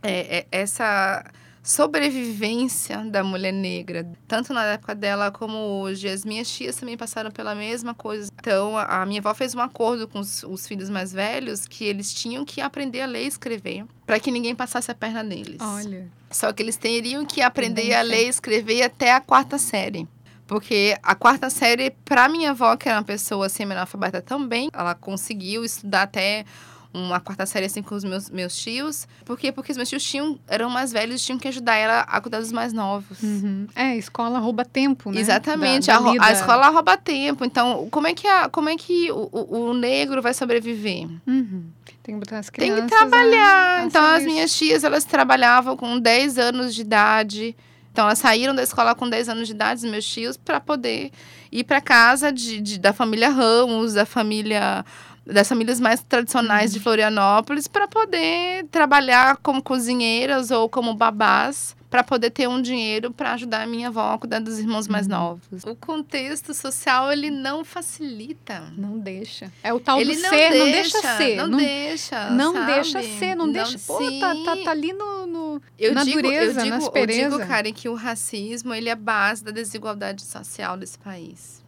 [0.03, 1.25] É, é- essa
[1.63, 6.07] sobrevivência da mulher negra, tanto na época dela como hoje.
[6.07, 8.29] As minhas tias também passaram pela mesma coisa.
[8.39, 12.13] Então, a, minha avó fez um acordo com os, os filhos mais velhos que eles
[12.13, 15.57] tinham que aprender a ler e escrever para que ninguém passasse a perna neles.
[15.59, 16.07] Olha.
[16.29, 20.07] Só que eles teriam que aprender a ler e escrever até a quarta série.
[20.53, 25.65] Porque a quarta série, para minha avó, que era uma pessoa semi-analfabeta também, ela conseguiu
[25.65, 26.45] estudar até
[26.93, 29.07] uma quarta série assim com os meus, meus tios.
[29.25, 29.51] Por quê?
[29.51, 32.39] Porque os meus tios tinham, eram mais velhos e tinham que ajudar ela a cuidar
[32.39, 33.19] dos mais novos.
[33.23, 33.65] Uhum.
[33.75, 35.19] É, a escola rouba tempo, né?
[35.19, 36.31] Exatamente, Da- a, da a lida.
[36.33, 37.43] escola rouba tempo.
[37.43, 41.07] Então, como é que, a, como é que o, o, o negro vai sobreviver?
[41.25, 41.63] Uhum.
[42.03, 42.83] Tem que botar as Tem crianças.
[42.91, 43.79] que trabalhar.
[43.79, 47.55] a- a então, as minhas tias, elas trabalhavam com 10 anos de idade.
[47.93, 51.11] Então, elas saíram da escola com 10 anos de idade, meus tios, para poder
[51.51, 54.83] ir para casa de, de- da família Ramos, da família
[55.25, 56.77] das famílias mais tradicionais Uhum.
[56.77, 63.11] de Florianópolis, para poder trabalhar como cozinheiras ou como babás, para poder ter um dinheiro
[63.11, 65.11] para ajudar a minha avó a cuidar dos irmãos mais Uhum.
[65.13, 65.63] novos.
[65.63, 68.63] O contexto social, ele não facilita.
[68.75, 69.51] Não deixa.
[69.63, 71.35] É o tal Ele do não ser, deixa, não deixa ser.
[71.37, 72.29] Não, não deixa.
[72.31, 72.65] não sabe?
[72.73, 73.79] deixa ser, não, deixa.
[73.85, 76.87] Pô, tá, tá, tá ali no, no- Eu na digo, dureza, eu digo, na eu
[76.87, 77.37] aspereza.
[77.37, 81.62] digo, Karen, que o racismo ele é a base da desigualdade social desse país.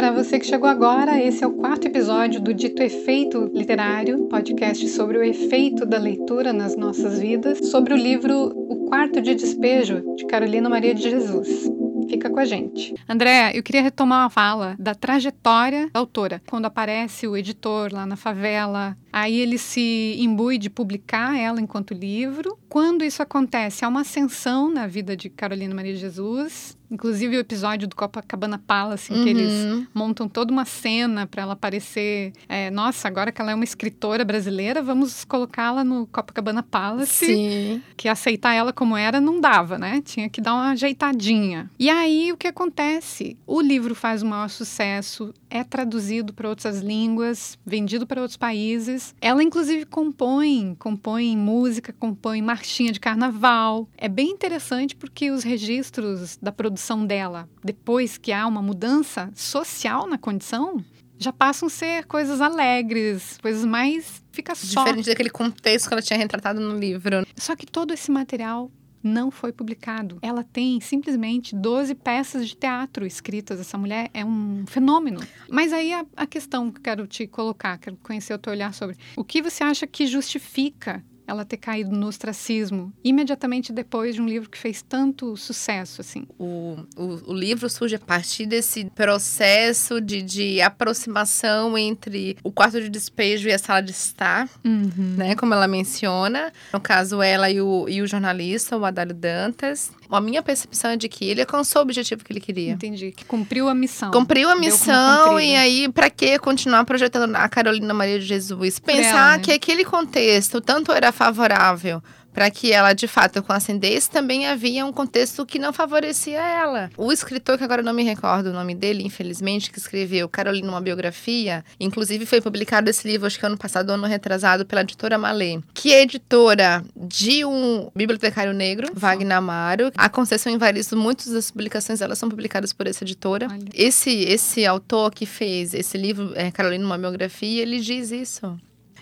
[0.00, 4.88] Para você que chegou agora, esse é o quarto episódio do Dito Efeito Literário, podcast
[4.88, 10.02] sobre o efeito da leitura nas nossas vidas, sobre o livro O Quarto de Despejo,
[10.16, 11.70] de Carolina Maria de Jesus.
[12.08, 12.94] Fica com a gente.
[13.06, 16.40] André, eu queria retomar uma fala da trajetória da autora.
[16.48, 21.92] Quando aparece o editor lá na favela, aí ele se imbui de publicar ela enquanto
[21.92, 22.58] livro.
[22.70, 26.79] Quando isso acontece, há uma ascensão na vida de Carolina Maria de Jesus.
[26.90, 29.86] Inclusive o episódio do Copacabana Palace, em que eles Uhum.
[29.94, 32.32] montam toda uma cena para ela aparecer.
[32.48, 37.26] é, Nossa, agora que ela é uma escritora brasileira, vamos colocá-la no Copacabana Palace.
[37.26, 37.82] Sim.
[37.96, 40.02] Que aceitar ela como era não dava, né?
[40.04, 41.70] Tinha que dar uma ajeitadinha.
[41.78, 43.36] E aí o que acontece?
[43.46, 49.14] O livro faz o maior sucesso, é traduzido para outras línguas, vendido para outros países.
[49.20, 53.88] Ela inclusive compõe, compõe música, compõe marchinha de carnaval.
[53.96, 60.06] É bem interessante porque os registros da produção dela, depois que há uma mudança social
[60.06, 60.84] na condição,
[61.18, 66.02] já passam a ser coisas alegres, coisas mais fica só Diferente daquele contexto que ela
[66.02, 67.26] tinha retratado no livro.
[67.36, 68.70] só que todo esse material
[69.02, 70.18] não foi publicado.
[70.22, 73.58] Ela tem simplesmente 12 peças de teatro escritas.
[73.60, 75.20] Essa mulher é um fenômeno.
[75.48, 78.74] Mas aí a, a questão que eu quero te colocar, quero conhecer o teu olhar
[78.74, 78.96] sobre.
[79.16, 84.26] O que você acha que justifica ela ter caído no ostracismo imediatamente depois de um
[84.26, 86.26] livro que fez tanto sucesso, assim?
[86.38, 92.80] O, o, o livro surge a partir desse processo de, de aproximação entre o quarto
[92.80, 95.14] de despejo e a sala de estar, uhum.
[95.16, 95.36] né?
[95.36, 96.52] Como ela menciona.
[96.72, 99.92] No caso, ela e o, e o jornalista, o Adalio Dantas.
[100.10, 102.72] A minha percepção é de que ele alcançou o objetivo que ele queria.
[102.72, 103.12] Entendi.
[103.12, 104.10] Que cumpriu a missão.
[104.10, 108.80] Cumpriu a missão e aí, para que continuar projetando a Carolina Maria de Jesus?
[108.80, 109.38] Pensar ela, né?
[109.38, 112.02] que aquele contexto tanto era favorável
[112.32, 116.90] para que ela de fato ascendesse, também havia um contexto que não favorecia ela.
[116.96, 120.80] O escritor, que agora não me recordo o nome dele, infelizmente, que escreveu Carolina, uma
[120.80, 125.60] biografia, inclusive foi publicado esse livro, acho que ano passado, ano retrasado, pela editora Malê,
[125.74, 129.90] que é editora de um bibliotecário negro, Wagner Amaro.
[129.96, 133.48] A Conceição Evaristo, muitas das publicações elas são publicadas por essa editora.
[133.74, 138.56] Esse, esse autor que fez esse livro, é, Carolina, uma biografia, ele diz isso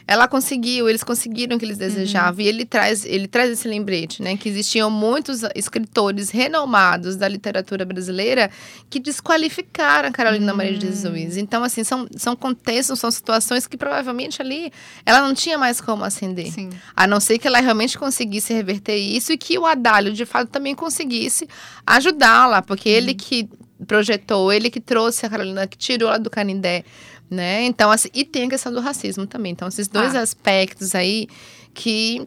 [0.09, 1.87] ela conseguiu, eles conseguiram o que eles uhum.
[1.87, 2.41] desejavam.
[2.41, 2.41] Uhum.
[2.41, 4.39] E ele traz, ele traz esse lembrete, né?
[4.39, 8.51] Que existiam muitos escritores renomados da literatura brasileira
[8.89, 10.57] que desqualificaram a Carolina uhum.
[10.57, 10.89] Maria de hum.
[10.89, 11.37] Jesus.
[11.37, 14.73] Então, assim, são, são contextos, são situações que provavelmente ali
[15.05, 16.51] ela não tinha mais como acender.
[16.51, 16.71] Sim.
[16.97, 20.49] A não ser que ela realmente conseguisse reverter isso e que o Adálio, de fato,
[20.49, 21.47] também conseguisse
[21.87, 22.63] ajudá-la.
[22.63, 22.97] Porque uhum.
[22.97, 23.47] ele que
[23.87, 26.83] projetou, ele que trouxe a Carolina, que tirou ela do Canindé
[27.31, 27.65] né?
[27.65, 29.53] Então, assim, e tem a questão do racismo também.
[29.53, 30.21] Então, esses dois ah.
[30.21, 31.29] aspectos aí
[31.75, 32.27] que,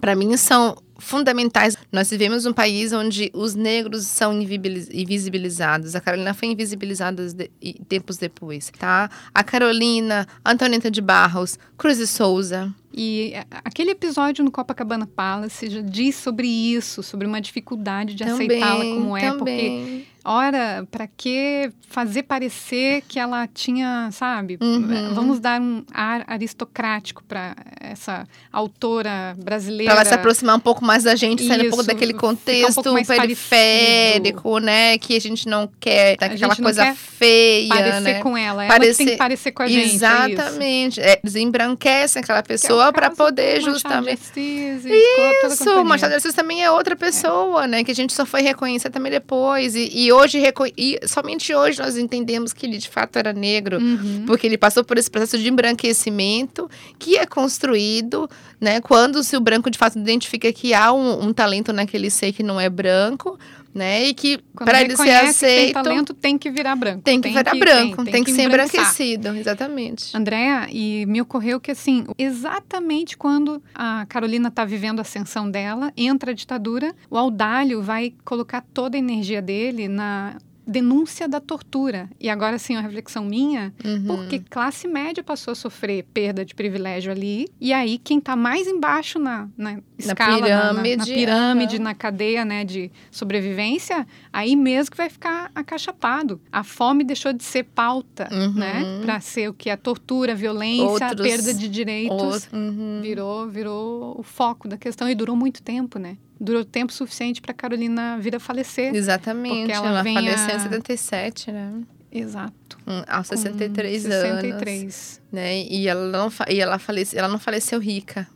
[0.00, 1.76] para mim, são fundamentais.
[1.90, 5.96] Nós vivemos um país onde os negros são invisibilizados.
[5.96, 7.50] A Carolina foi invisibilizada de,
[7.88, 9.10] tempos depois, tá?
[9.34, 15.80] A Carolina, Antonieta de Barros, Cruz e Souza, e aquele episódio no Copacabana Palace já
[15.80, 19.36] diz sobre isso, sobre uma dificuldade de aceitá-la como é, também.
[19.38, 24.56] porque ora, para que fazer parecer que ela tinha, sabe?
[24.60, 25.14] Uhum.
[25.14, 29.92] Vamos dar um ar aristocrático para essa autora brasileira.
[29.92, 33.04] Para ela se aproximar um pouco mais da gente, saindo um pouco daquele contexto um
[33.04, 34.60] periférico, parecido.
[34.60, 34.98] né?
[34.98, 38.20] Que a gente não quer, tá, aquela coisa quer feia, parecer né?
[38.20, 38.86] com ela, parecer...
[38.86, 39.92] ela tem que parecer com a gente.
[39.92, 41.00] É Exatamente.
[41.00, 44.20] É, desembranquecem aquela pessoa pessoa para poder justamente.
[44.34, 47.68] Isso, o Machado de Assis também é outra pessoa, é.
[47.68, 47.84] né?
[47.84, 49.76] Que a gente só foi reconhecer também depois.
[49.76, 50.66] E, e hoje, reco...
[50.76, 54.24] e somente hoje nós entendemos que ele de fato era negro, uhum.
[54.26, 56.68] porque ele passou por esse processo de embranquecimento
[56.98, 58.28] que é construído,
[58.60, 58.80] né?
[58.80, 62.42] Quando se o branco de fato identifica que há um, um talento naquele ser que
[62.42, 63.38] não é branco,
[63.74, 64.04] né?
[64.04, 67.02] E que para ele ser aceito, tem talento tem que virar branco.
[67.02, 70.16] Tem que tem virar que, branco, tem, tem, tem que, que, ser embranquecido, exatamente.
[70.16, 75.92] Andréa, e me ocorreu que assim, exatamente quando a Carolina está vivendo a ascensão dela,
[75.96, 82.08] entra a ditadura, o Audálio vai colocar toda a energia dele na denúncia da tortura.
[82.20, 84.04] E agora sim, uma reflexão minha, uhum.
[84.06, 88.66] porque classe média passou a sofrer perda de privilégio ali, e aí quem está mais
[88.66, 91.82] embaixo na, na escala, na pirâmide, na, na, pirâmide, uhum.
[91.82, 96.40] na cadeia né, de sobrevivência, aí mesmo que vai ficar acachapado.
[96.50, 98.54] A fome deixou de ser pauta, uhum.
[98.54, 99.00] né?
[99.02, 99.70] Para ser o que?
[99.70, 102.48] A tortura, a violência, Outros, a perda de direitos.
[102.52, 103.00] Uhum.
[103.02, 106.16] Virou, virou o foco da questão e durou muito tempo, né?
[106.42, 108.94] Durou tempo suficiente para Carolina vir a falecer.
[108.94, 109.58] Exatamente.
[109.58, 110.56] Porque ela, ela faleceu a...
[110.56, 111.72] em 77, né?
[112.10, 112.78] Exato.
[112.86, 115.20] Hum, aos 63 Com 63 anos.
[115.30, 115.62] Né?
[115.62, 118.28] E ela não, e ela falece, ela não faleceu rica.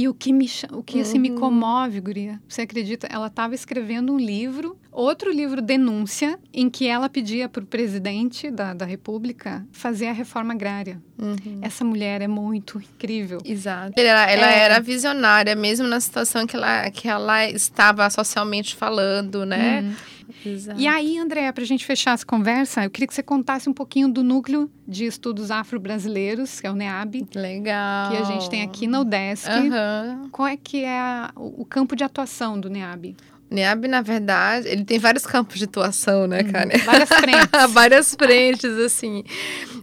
[0.00, 1.36] E o que me, o que assim, me uhum.
[1.36, 3.06] comove, Guria, você acredita?
[3.10, 8.50] Ela estava escrevendo um livro, outro livro denúncia, em que ela pedia para o presidente
[8.50, 11.02] da, da República fazer a reforma agrária.
[11.18, 11.58] Uhum.
[11.60, 13.42] Essa mulher é muito incrível.
[13.44, 13.92] Exato.
[13.94, 14.58] Ela, ela é.
[14.60, 19.82] era visionária, mesmo na situação que ela, que ela estava socialmente falando, né?
[19.82, 19.94] Uhum.
[20.44, 20.80] Exato.
[20.80, 23.72] E aí, Andréa, para a gente fechar essa conversa, eu queria que você contasse um
[23.72, 27.26] pouquinho do núcleo de estudos afro-brasileiros, que é o NEAB.
[27.34, 28.10] Legal.
[28.10, 29.48] Que a gente tem aqui na UDESC.
[29.48, 30.28] Uhum.
[30.30, 33.16] Qual é que é a, o campo de atuação do NEAB?
[33.50, 36.52] NEAB, na verdade, ele tem vários campos de atuação, né, uhum.
[36.52, 36.70] cara?
[36.84, 37.48] Várias frentes.
[37.72, 39.24] várias frentes, assim.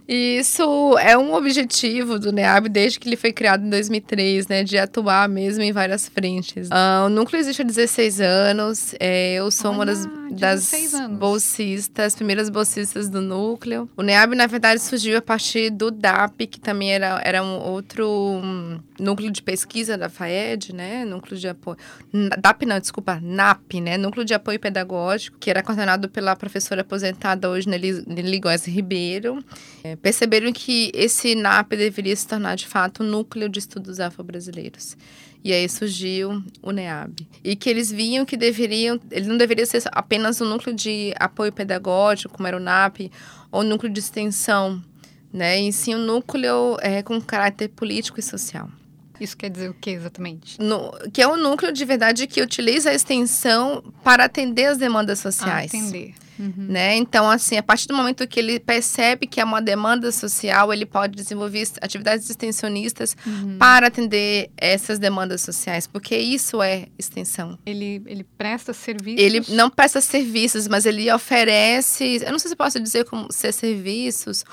[0.08, 4.64] E isso é um objetivo do NEAB desde que ele foi criado em 2003, né?
[4.64, 6.68] De atuar mesmo em várias frentes.
[6.68, 8.94] Uh, o núcleo existe há 16 anos.
[8.98, 10.72] É, eu sou Olha, uma das, das
[11.10, 13.86] bolsistas, primeiras bolsistas do núcleo.
[13.98, 18.08] O NEAB, na verdade, surgiu a partir do DAP, que também era, era um outro
[18.08, 21.04] um, núcleo de pesquisa da FAED, né?
[21.04, 21.76] Núcleo de apoio.
[22.38, 23.96] DAP não, desculpa, NAP, né?
[23.96, 29.44] Núcleo de Apoio Pedagógico, que era coordenado pela professora aposentada hoje, Nelly, Góes Ribeiro.
[29.84, 34.96] É, perceberam que esse NAP deveria se tornar, de fato, um núcleo de estudos afro-brasileiros.
[35.44, 37.26] E aí surgiu o NEAB.
[37.44, 41.52] E que eles viam que deveriam, ele não deveria ser apenas um núcleo de apoio
[41.52, 43.10] pedagógico, como era o NAP,
[43.50, 44.82] ou um núcleo de extensão,
[45.32, 45.60] né?
[45.60, 48.68] E sim um núcleo é, com caráter político e social.
[49.20, 50.60] Isso quer dizer o que exatamente?
[50.60, 55.18] No, que é um núcleo de verdade que utiliza a extensão para atender as demandas
[55.18, 55.72] sociais.
[55.74, 56.14] Ah, atender.
[56.38, 56.66] Uhum.
[56.68, 56.96] Né?
[56.96, 60.86] Então, assim, a partir do momento que ele percebe que é uma demanda social, ele
[60.86, 63.58] pode desenvolver atividades extensionistas uhum.
[63.58, 67.58] para atender essas demandas sociais, porque isso é extensão.
[67.66, 69.20] Ele, ele presta serviços?
[69.20, 73.52] Ele não presta serviços, mas ele oferece, eu não sei se posso dizer como ser
[73.52, 74.44] serviços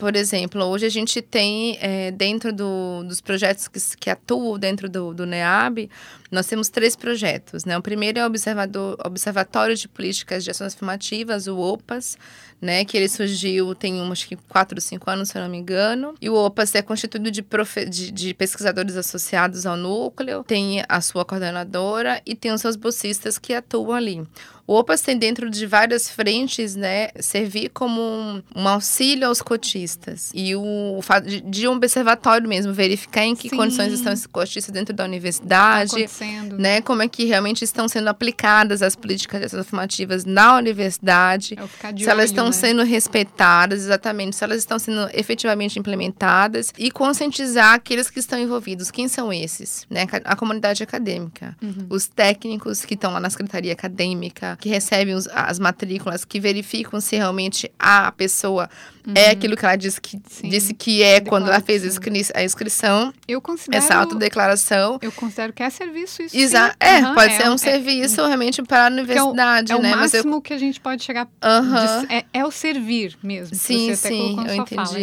[0.00, 4.88] por exemplo, hoje a gente tem, é, dentro do, dos projetos que, que atuam dentro
[4.88, 5.90] do, do NEAB,
[6.30, 7.66] nós temos três projetos.
[7.66, 7.76] Né?
[7.76, 12.16] O primeiro é o Observador, Observatório de Políticas de Ações Afirmativas, o OPAS,
[12.62, 12.82] né?
[12.82, 16.14] que ele surgiu tem acho que quatro, cinco anos, se eu não me engano.
[16.18, 21.02] E o OPAS é constituído de, profe, de, de pesquisadores associados ao núcleo, tem a
[21.02, 24.26] sua coordenadora e tem os seus bolsistas que atuam ali.
[24.66, 30.30] O OPAS tem dentro de várias frentes, né, servir como um, um auxílio aos cotistas.
[30.34, 33.56] E o fato de, de, um observatório mesmo, verificar em que Sim.
[33.56, 36.24] condições estão esses cotistas dentro da universidade, tá
[36.58, 42.04] né, como é que realmente estão sendo aplicadas as políticas afirmativas na universidade, é se
[42.04, 42.52] elas olho, estão né?
[42.52, 48.90] sendo respeitadas, exatamente, se elas estão sendo efetivamente implementadas e conscientizar aqueles que estão envolvidos.
[48.90, 49.86] Quem são esses?
[49.90, 51.86] Né, a comunidade acadêmica, uhum.
[51.88, 57.00] os técnicos que estão lá na secretaria acadêmica, que recebem os, as matrículas, que verificam
[57.00, 58.68] se realmente a pessoa
[59.06, 59.14] uhum.
[59.14, 62.44] é aquilo que ela disse que, disse que é quando ela fez a, inscri a
[62.44, 63.12] inscrição.
[63.26, 64.98] Eu considero, essa autodeclaração.
[65.00, 66.36] Eu considero que é serviço isso.
[66.36, 69.82] Exa é, uhum, pode é, ser um é, serviço realmente para a universidade, é o,
[69.82, 69.90] né?
[69.90, 70.42] É o máximo eu...
[70.42, 71.26] que a gente pode chegar.
[71.26, 72.06] Uhum.
[72.06, 73.54] De, é, é, o servir mesmo.
[73.54, 74.74] Sim, sim, eu entendi.
[74.74, 74.98] Fala,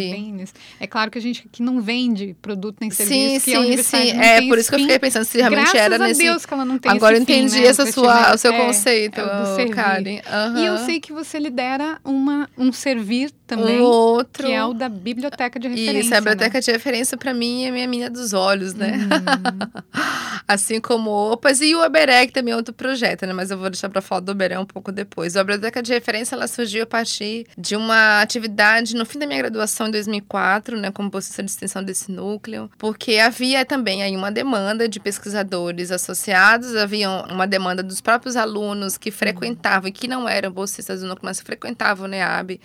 [0.80, 4.10] é, claro que a gente que não vende produto nem serviço, sim, que a universidade
[4.10, 4.20] sim.
[4.20, 6.22] é por isso que eu fiquei pensando se realmente Graças era nesse.
[6.22, 7.66] Deus que ela não tem Agora eu entendi fim, né?
[7.66, 9.68] essa sua, o seu é, conceito, é.
[9.68, 10.20] Karen.
[10.56, 14.46] E eu sei que você lidera uma, um servir também, outro.
[14.46, 16.00] que é o da biblioteca de referência.
[16.00, 16.20] Isso, a né?
[16.20, 18.92] biblioteca de referência para mim é minha mina dos olhos, né?
[18.96, 19.88] Hum.
[20.48, 23.34] assim como o OPAS e o Oberec também é outro projeto, né?
[23.34, 25.36] Mas eu vou deixar para falar do Oberec um pouco depois.
[25.36, 29.38] A biblioteca de referência ela surgiu a partir de uma atividade no fim da minha
[29.38, 34.32] graduação em 2004, né, como bolsista de extensão desse núcleo, porque havia também aí uma
[34.32, 40.26] demanda de pesquisadores associados, havia uma demanda dos próprios alunos que frequentavam e que não
[40.26, 42.58] eram bolsistas do núcleo, mas frequentavam o NEAB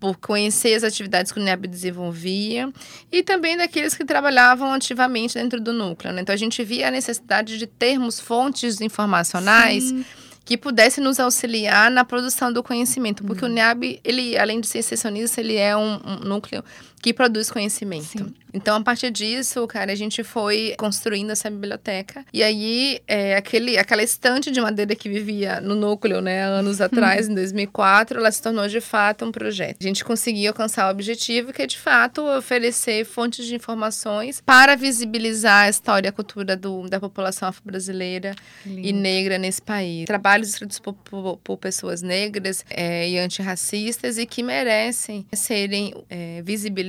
[0.00, 2.72] por conhecer as atividades que o NEAB desenvolvia
[3.10, 6.12] e também daqueles que trabalhavam ativamente dentro do núcleo.
[6.12, 6.22] Né?
[6.22, 10.04] Então, a gente via a necessidade de termos fontes informacionais Sim.
[10.44, 13.50] que pudessem nos auxiliar na produção do conhecimento, porque Uhum.
[13.50, 16.64] o NEAB, ele, além de ser extensionista, ele é um, um núcleo
[16.98, 18.04] que produz conhecimento.
[18.04, 18.34] Sim.
[18.52, 22.24] Então, a partir disso, cara, a gente foi construindo essa biblioteca.
[22.32, 27.28] E aí, é, aquele, aquela estante de madeira que vivia no núcleo, né, anos atrás,
[27.30, 29.76] em 2004, ela se tornou de fato um projeto.
[29.80, 34.74] A gente conseguiu alcançar o objetivo, que é de fato oferecer fontes de informações para
[34.74, 38.34] visibilizar a história e a cultura do, da população afro-brasileira
[38.66, 40.06] e negra nesse país.
[40.06, 46.42] Trabalhos escritos por, por, por pessoas negras é, e antirracistas e que merecem serem é,
[46.42, 46.87] visibilizados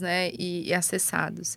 [0.00, 1.56] né, e, e acessados.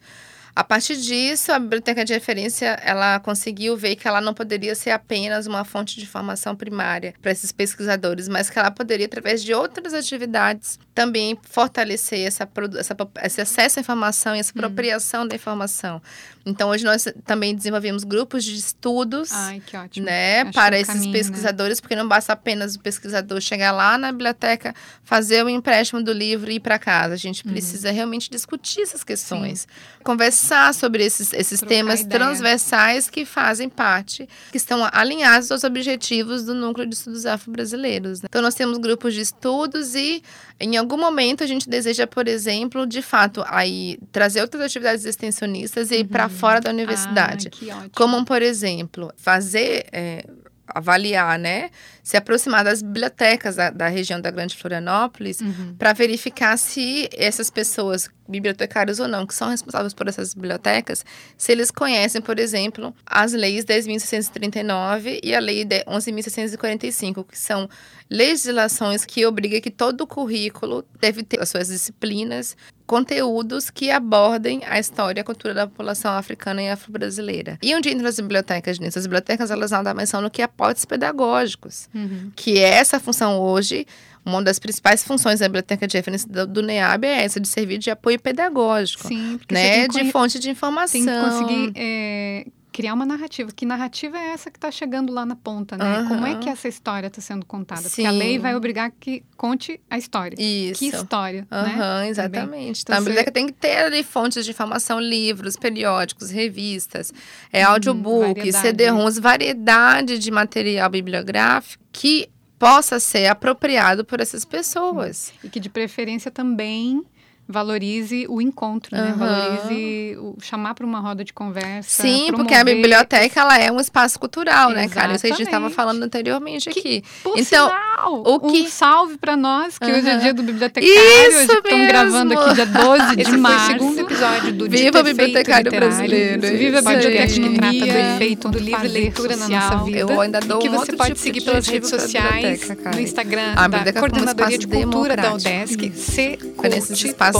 [0.58, 4.90] A partir disso, a biblioteca de referência ela conseguiu ver que ela não poderia ser
[4.90, 9.54] apenas uma fonte de informação primária para esses pesquisadores, mas que ela poderia, através de
[9.54, 16.02] outras atividades, também fortalecer essa, essa, esse acesso à informação e essa apropriação da informação.
[16.44, 19.62] Então, hoje nós também desenvolvemos grupos de estudos Ai,
[19.98, 21.20] né, Acho para o esses caminho, né?
[21.20, 24.74] pesquisadores, porque não basta apenas o pesquisador chegar lá na biblioteca,
[25.04, 27.14] fazer o empréstimo do livro e ir para casa.
[27.14, 27.52] A gente Uhum.
[27.52, 29.68] precisa realmente discutir essas questões,
[30.04, 32.20] conversar sobre esses, esses Trocar temas ideia.
[32.20, 38.22] transversais que fazem parte, que estão alinhados aos objetivos do Núcleo de Estudos Afro-Brasileiros.
[38.22, 38.28] né?
[38.30, 40.24] Então, nós temos grupos de estudos e,
[40.62, 45.90] em algum momento, a gente deseja, por exemplo, de fato, aí trazer outras atividades extensionistas
[45.90, 47.50] e ir para fora da universidade.
[47.72, 47.86] Ah.
[47.96, 50.24] Como, por exemplo, fazer, é,
[50.68, 51.70] avaliar, né?
[52.04, 55.76] Se aproximar das bibliotecas da, da região da Grande Florianópolis Uhum.
[55.78, 61.06] para verificar se essas pessoas, bibliotecários ou não, que são responsáveis por essas bibliotecas,
[61.38, 67.70] se eles conhecem, por exemplo, as leis 10.639 e a lei de- 11.645, que são
[68.10, 72.56] legislações que obrigam que todo o currículo deve ter as suas disciplinas,
[72.86, 77.58] conteúdos que abordem a história e a cultura da população africana e afro-brasileira.
[77.62, 78.98] E onde entram as bibliotecas nisso?
[78.98, 82.32] As bibliotecas, elas não dão menção no que aportes pedagógicos Uhum.
[82.36, 83.86] que é essa função hoje,
[84.28, 87.78] uma das principais funções da biblioteca de referência do, do NEAB é essa, de servir
[87.78, 89.72] de apoio pedagógico, Sim, porque você né?
[89.82, 91.02] tem que De fonte de informação.
[91.02, 93.50] tem que conseguir é, criar uma narrativa.
[93.56, 95.84] Que narrativa é essa que está chegando lá na ponta, né?
[95.98, 96.08] Aham.
[96.10, 97.82] Como é que essa história está sendo contada?
[97.82, 98.18] Porque a Sim.
[98.18, 100.36] lei vai obrigar que conte a história.
[100.40, 100.78] Isso.
[100.80, 101.58] Que história, né?
[101.58, 102.82] Aham, exatamente.
[102.82, 107.12] Então, Então, a você- biblioteca tem que ter ali fontes de informação, livros, periódicos, revistas,
[107.52, 108.52] é, audiobook, Uhum.
[108.52, 115.34] CD-ROMs, variedade de material bibliográfico que possa ser apropriado por essas pessoas.
[115.44, 117.04] E que de preferência também
[117.48, 119.14] valorize o encontro, né?
[119.16, 119.18] Aham.
[119.18, 122.02] Valorize o, chamar para uma roda de conversa.
[122.04, 125.14] Sim, porque a promover- biblioteca ela é um espaço cultural, né, cara?
[125.16, 125.76] Isso a gente estava Exatamente.
[125.76, 127.04] falando anteriormente aqui.
[127.24, 130.94] Por Então, sinal, o que- um salve para nós, que hoje é dia do bibliotecário.
[130.94, 131.88] Isso hoje estamos mesmo!
[131.88, 133.68] gravando aqui dia 12 de Esse foi o março.
[133.68, 138.60] segundo episódio do Viva o bibliotecário brasileiro, Viva a biblioteca que trata do efeito do
[138.60, 139.62] livro leitura na social.
[139.72, 139.98] nossa vida.
[140.00, 143.68] Eu ainda dou que um você pode tipo seguir pelas redes sociais, no Instagram A
[143.68, 145.34] da Coordenadoria de Cultura da.
[145.34, 146.38] UDESC, C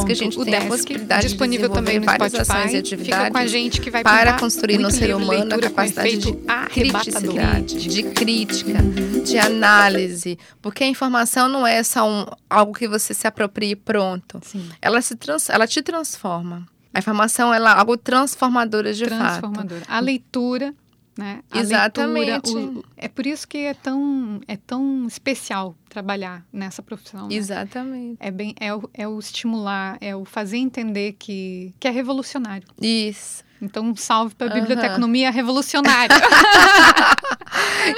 [0.06, 3.04] que a gente tem a possibilidade de disponível também no desenvolver várias ações e Spotify.
[3.06, 6.34] Fica com a gente que vai para construir no ser humano a capacidade de
[6.70, 8.80] criticidade, de crítica,
[9.24, 13.76] de análise, porque a informação não é só um, algo que você se apropria e
[13.76, 14.40] pronto.
[14.44, 16.68] Sim, Ela se trans, ela te transforma.
[16.94, 19.20] A informação ela é algo transformadora de fato.
[19.20, 19.82] transformadora.
[19.88, 20.74] A leitura,
[21.18, 21.42] né?
[21.52, 22.26] A Exatamente.
[22.30, 27.28] leitura, o- é por isso que é tão, é tão especial trabalhar nessa profissão.
[27.28, 27.36] né?
[27.36, 28.18] Exatamente.
[28.20, 32.68] É, bem, é, o, é o estimular, é o fazer entender que, que é revolucionário.
[32.82, 33.44] Isso.
[33.60, 34.60] Então, um salve para a Aham.
[34.62, 36.16] biblioteconomia revolucionária.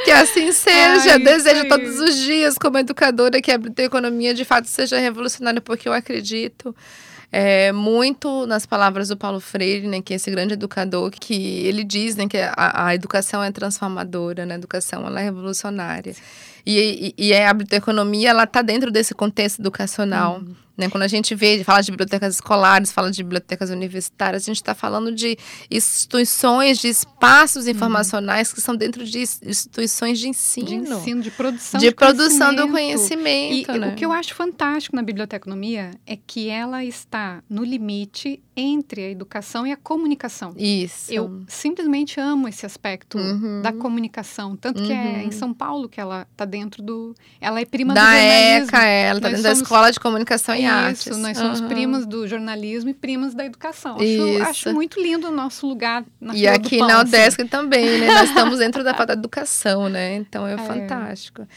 [0.06, 1.14] Que assim seja.
[1.14, 1.68] Ai, Desejo aí.
[1.68, 6.76] todos os dias, como educadora, que a biblioteconomia de fato seja revolucionária, porque eu acredito
[7.32, 11.84] é, muito nas palavras do Paulo Freire, né, que é esse grande educador, que ele
[11.84, 16.16] diz né, que a, a educação é transformadora, né, a educação ela é revolucionária.
[16.66, 20.42] E, e, e a biblioteconomia, ela está dentro desse contexto educacional.
[20.80, 20.90] Né?
[20.90, 24.74] Quando a gente vê, fala de bibliotecas escolares, fala de bibliotecas universitárias, a gente está
[24.74, 25.38] falando de
[25.70, 30.68] instituições, de espaços informacionais que são dentro de instituições de ensino.
[30.68, 33.10] de ensino, de produção de de produção do conhecimento.
[33.10, 33.76] conhecimento.
[33.76, 33.94] E né?
[33.94, 39.10] o que eu acho fantástico na biblioteconomia é que ela está no limite entre a
[39.10, 40.54] educação e a comunicação.
[40.58, 41.12] Isso.
[41.12, 43.62] Eu simplesmente amo esse aspecto Uhum.
[43.62, 45.22] da comunicação, tanto que é Uhum.
[45.22, 48.68] em São Paulo que ela está dentro do, ela é prima do da jornalismo.
[48.68, 51.08] ECA, ela está dentro da somos- Escola de Comunicação e Artes.
[51.08, 51.68] Isso, nós somos Uhum.
[51.68, 53.96] primas do jornalismo e primas da educação.
[53.96, 54.44] Acho, Isso.
[54.44, 57.08] acho muito lindo o nosso lugar na E do aqui pão, na assim.
[57.10, 58.08] UDESC também, né?
[58.08, 60.16] Nós estamos dentro da pauta da educação, né?
[60.16, 60.58] Então é, É.
[60.58, 61.48] fantástico.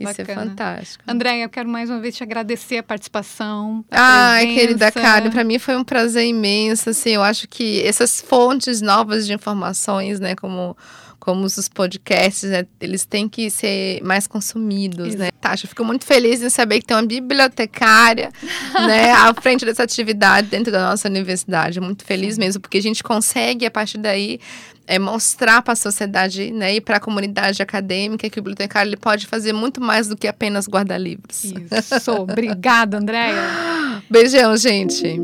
[0.00, 0.50] Isso é Bacana.
[0.50, 1.04] fantástico.
[1.06, 3.84] Andréia, eu quero mais uma vez te agradecer a participação.
[3.90, 4.60] a Ai, presença.
[4.60, 9.26] querida Karen, para mim foi um prazer imenso, assim, eu acho que essas fontes novas
[9.26, 10.76] de informações, né, como
[11.20, 15.30] como os podcasts, né, eles têm que ser mais consumidos, né?
[15.38, 18.32] Tá, eu fico muito feliz em saber que tem uma bibliotecária,
[18.86, 21.78] né, à frente dessa atividade dentro da nossa universidade.
[21.78, 24.40] Muito feliz mesmo, porque a gente consegue a partir daí
[24.86, 28.96] é, mostrar para a sociedade, né, e para a comunidade acadêmica que o bibliotecário ele
[28.96, 31.44] pode fazer muito mais do que apenas guardar livros.
[31.44, 32.10] Isso.
[32.18, 34.02] Obrigada, Andréia.
[34.08, 35.20] Beijão, gente.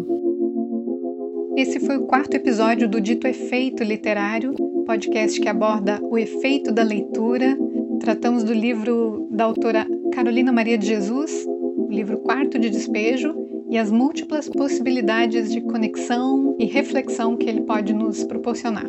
[1.57, 4.55] Esse foi o quarto episódio do Dito Efeito Literário,
[4.87, 7.59] podcast que aborda o efeito da leitura.
[8.01, 13.35] Tratamos do livro da autora Carolina Maria de Jesus, o livro Quarto de Despejo,
[13.69, 18.89] e as múltiplas possibilidades de conexão e reflexão que ele pode nos proporcionar.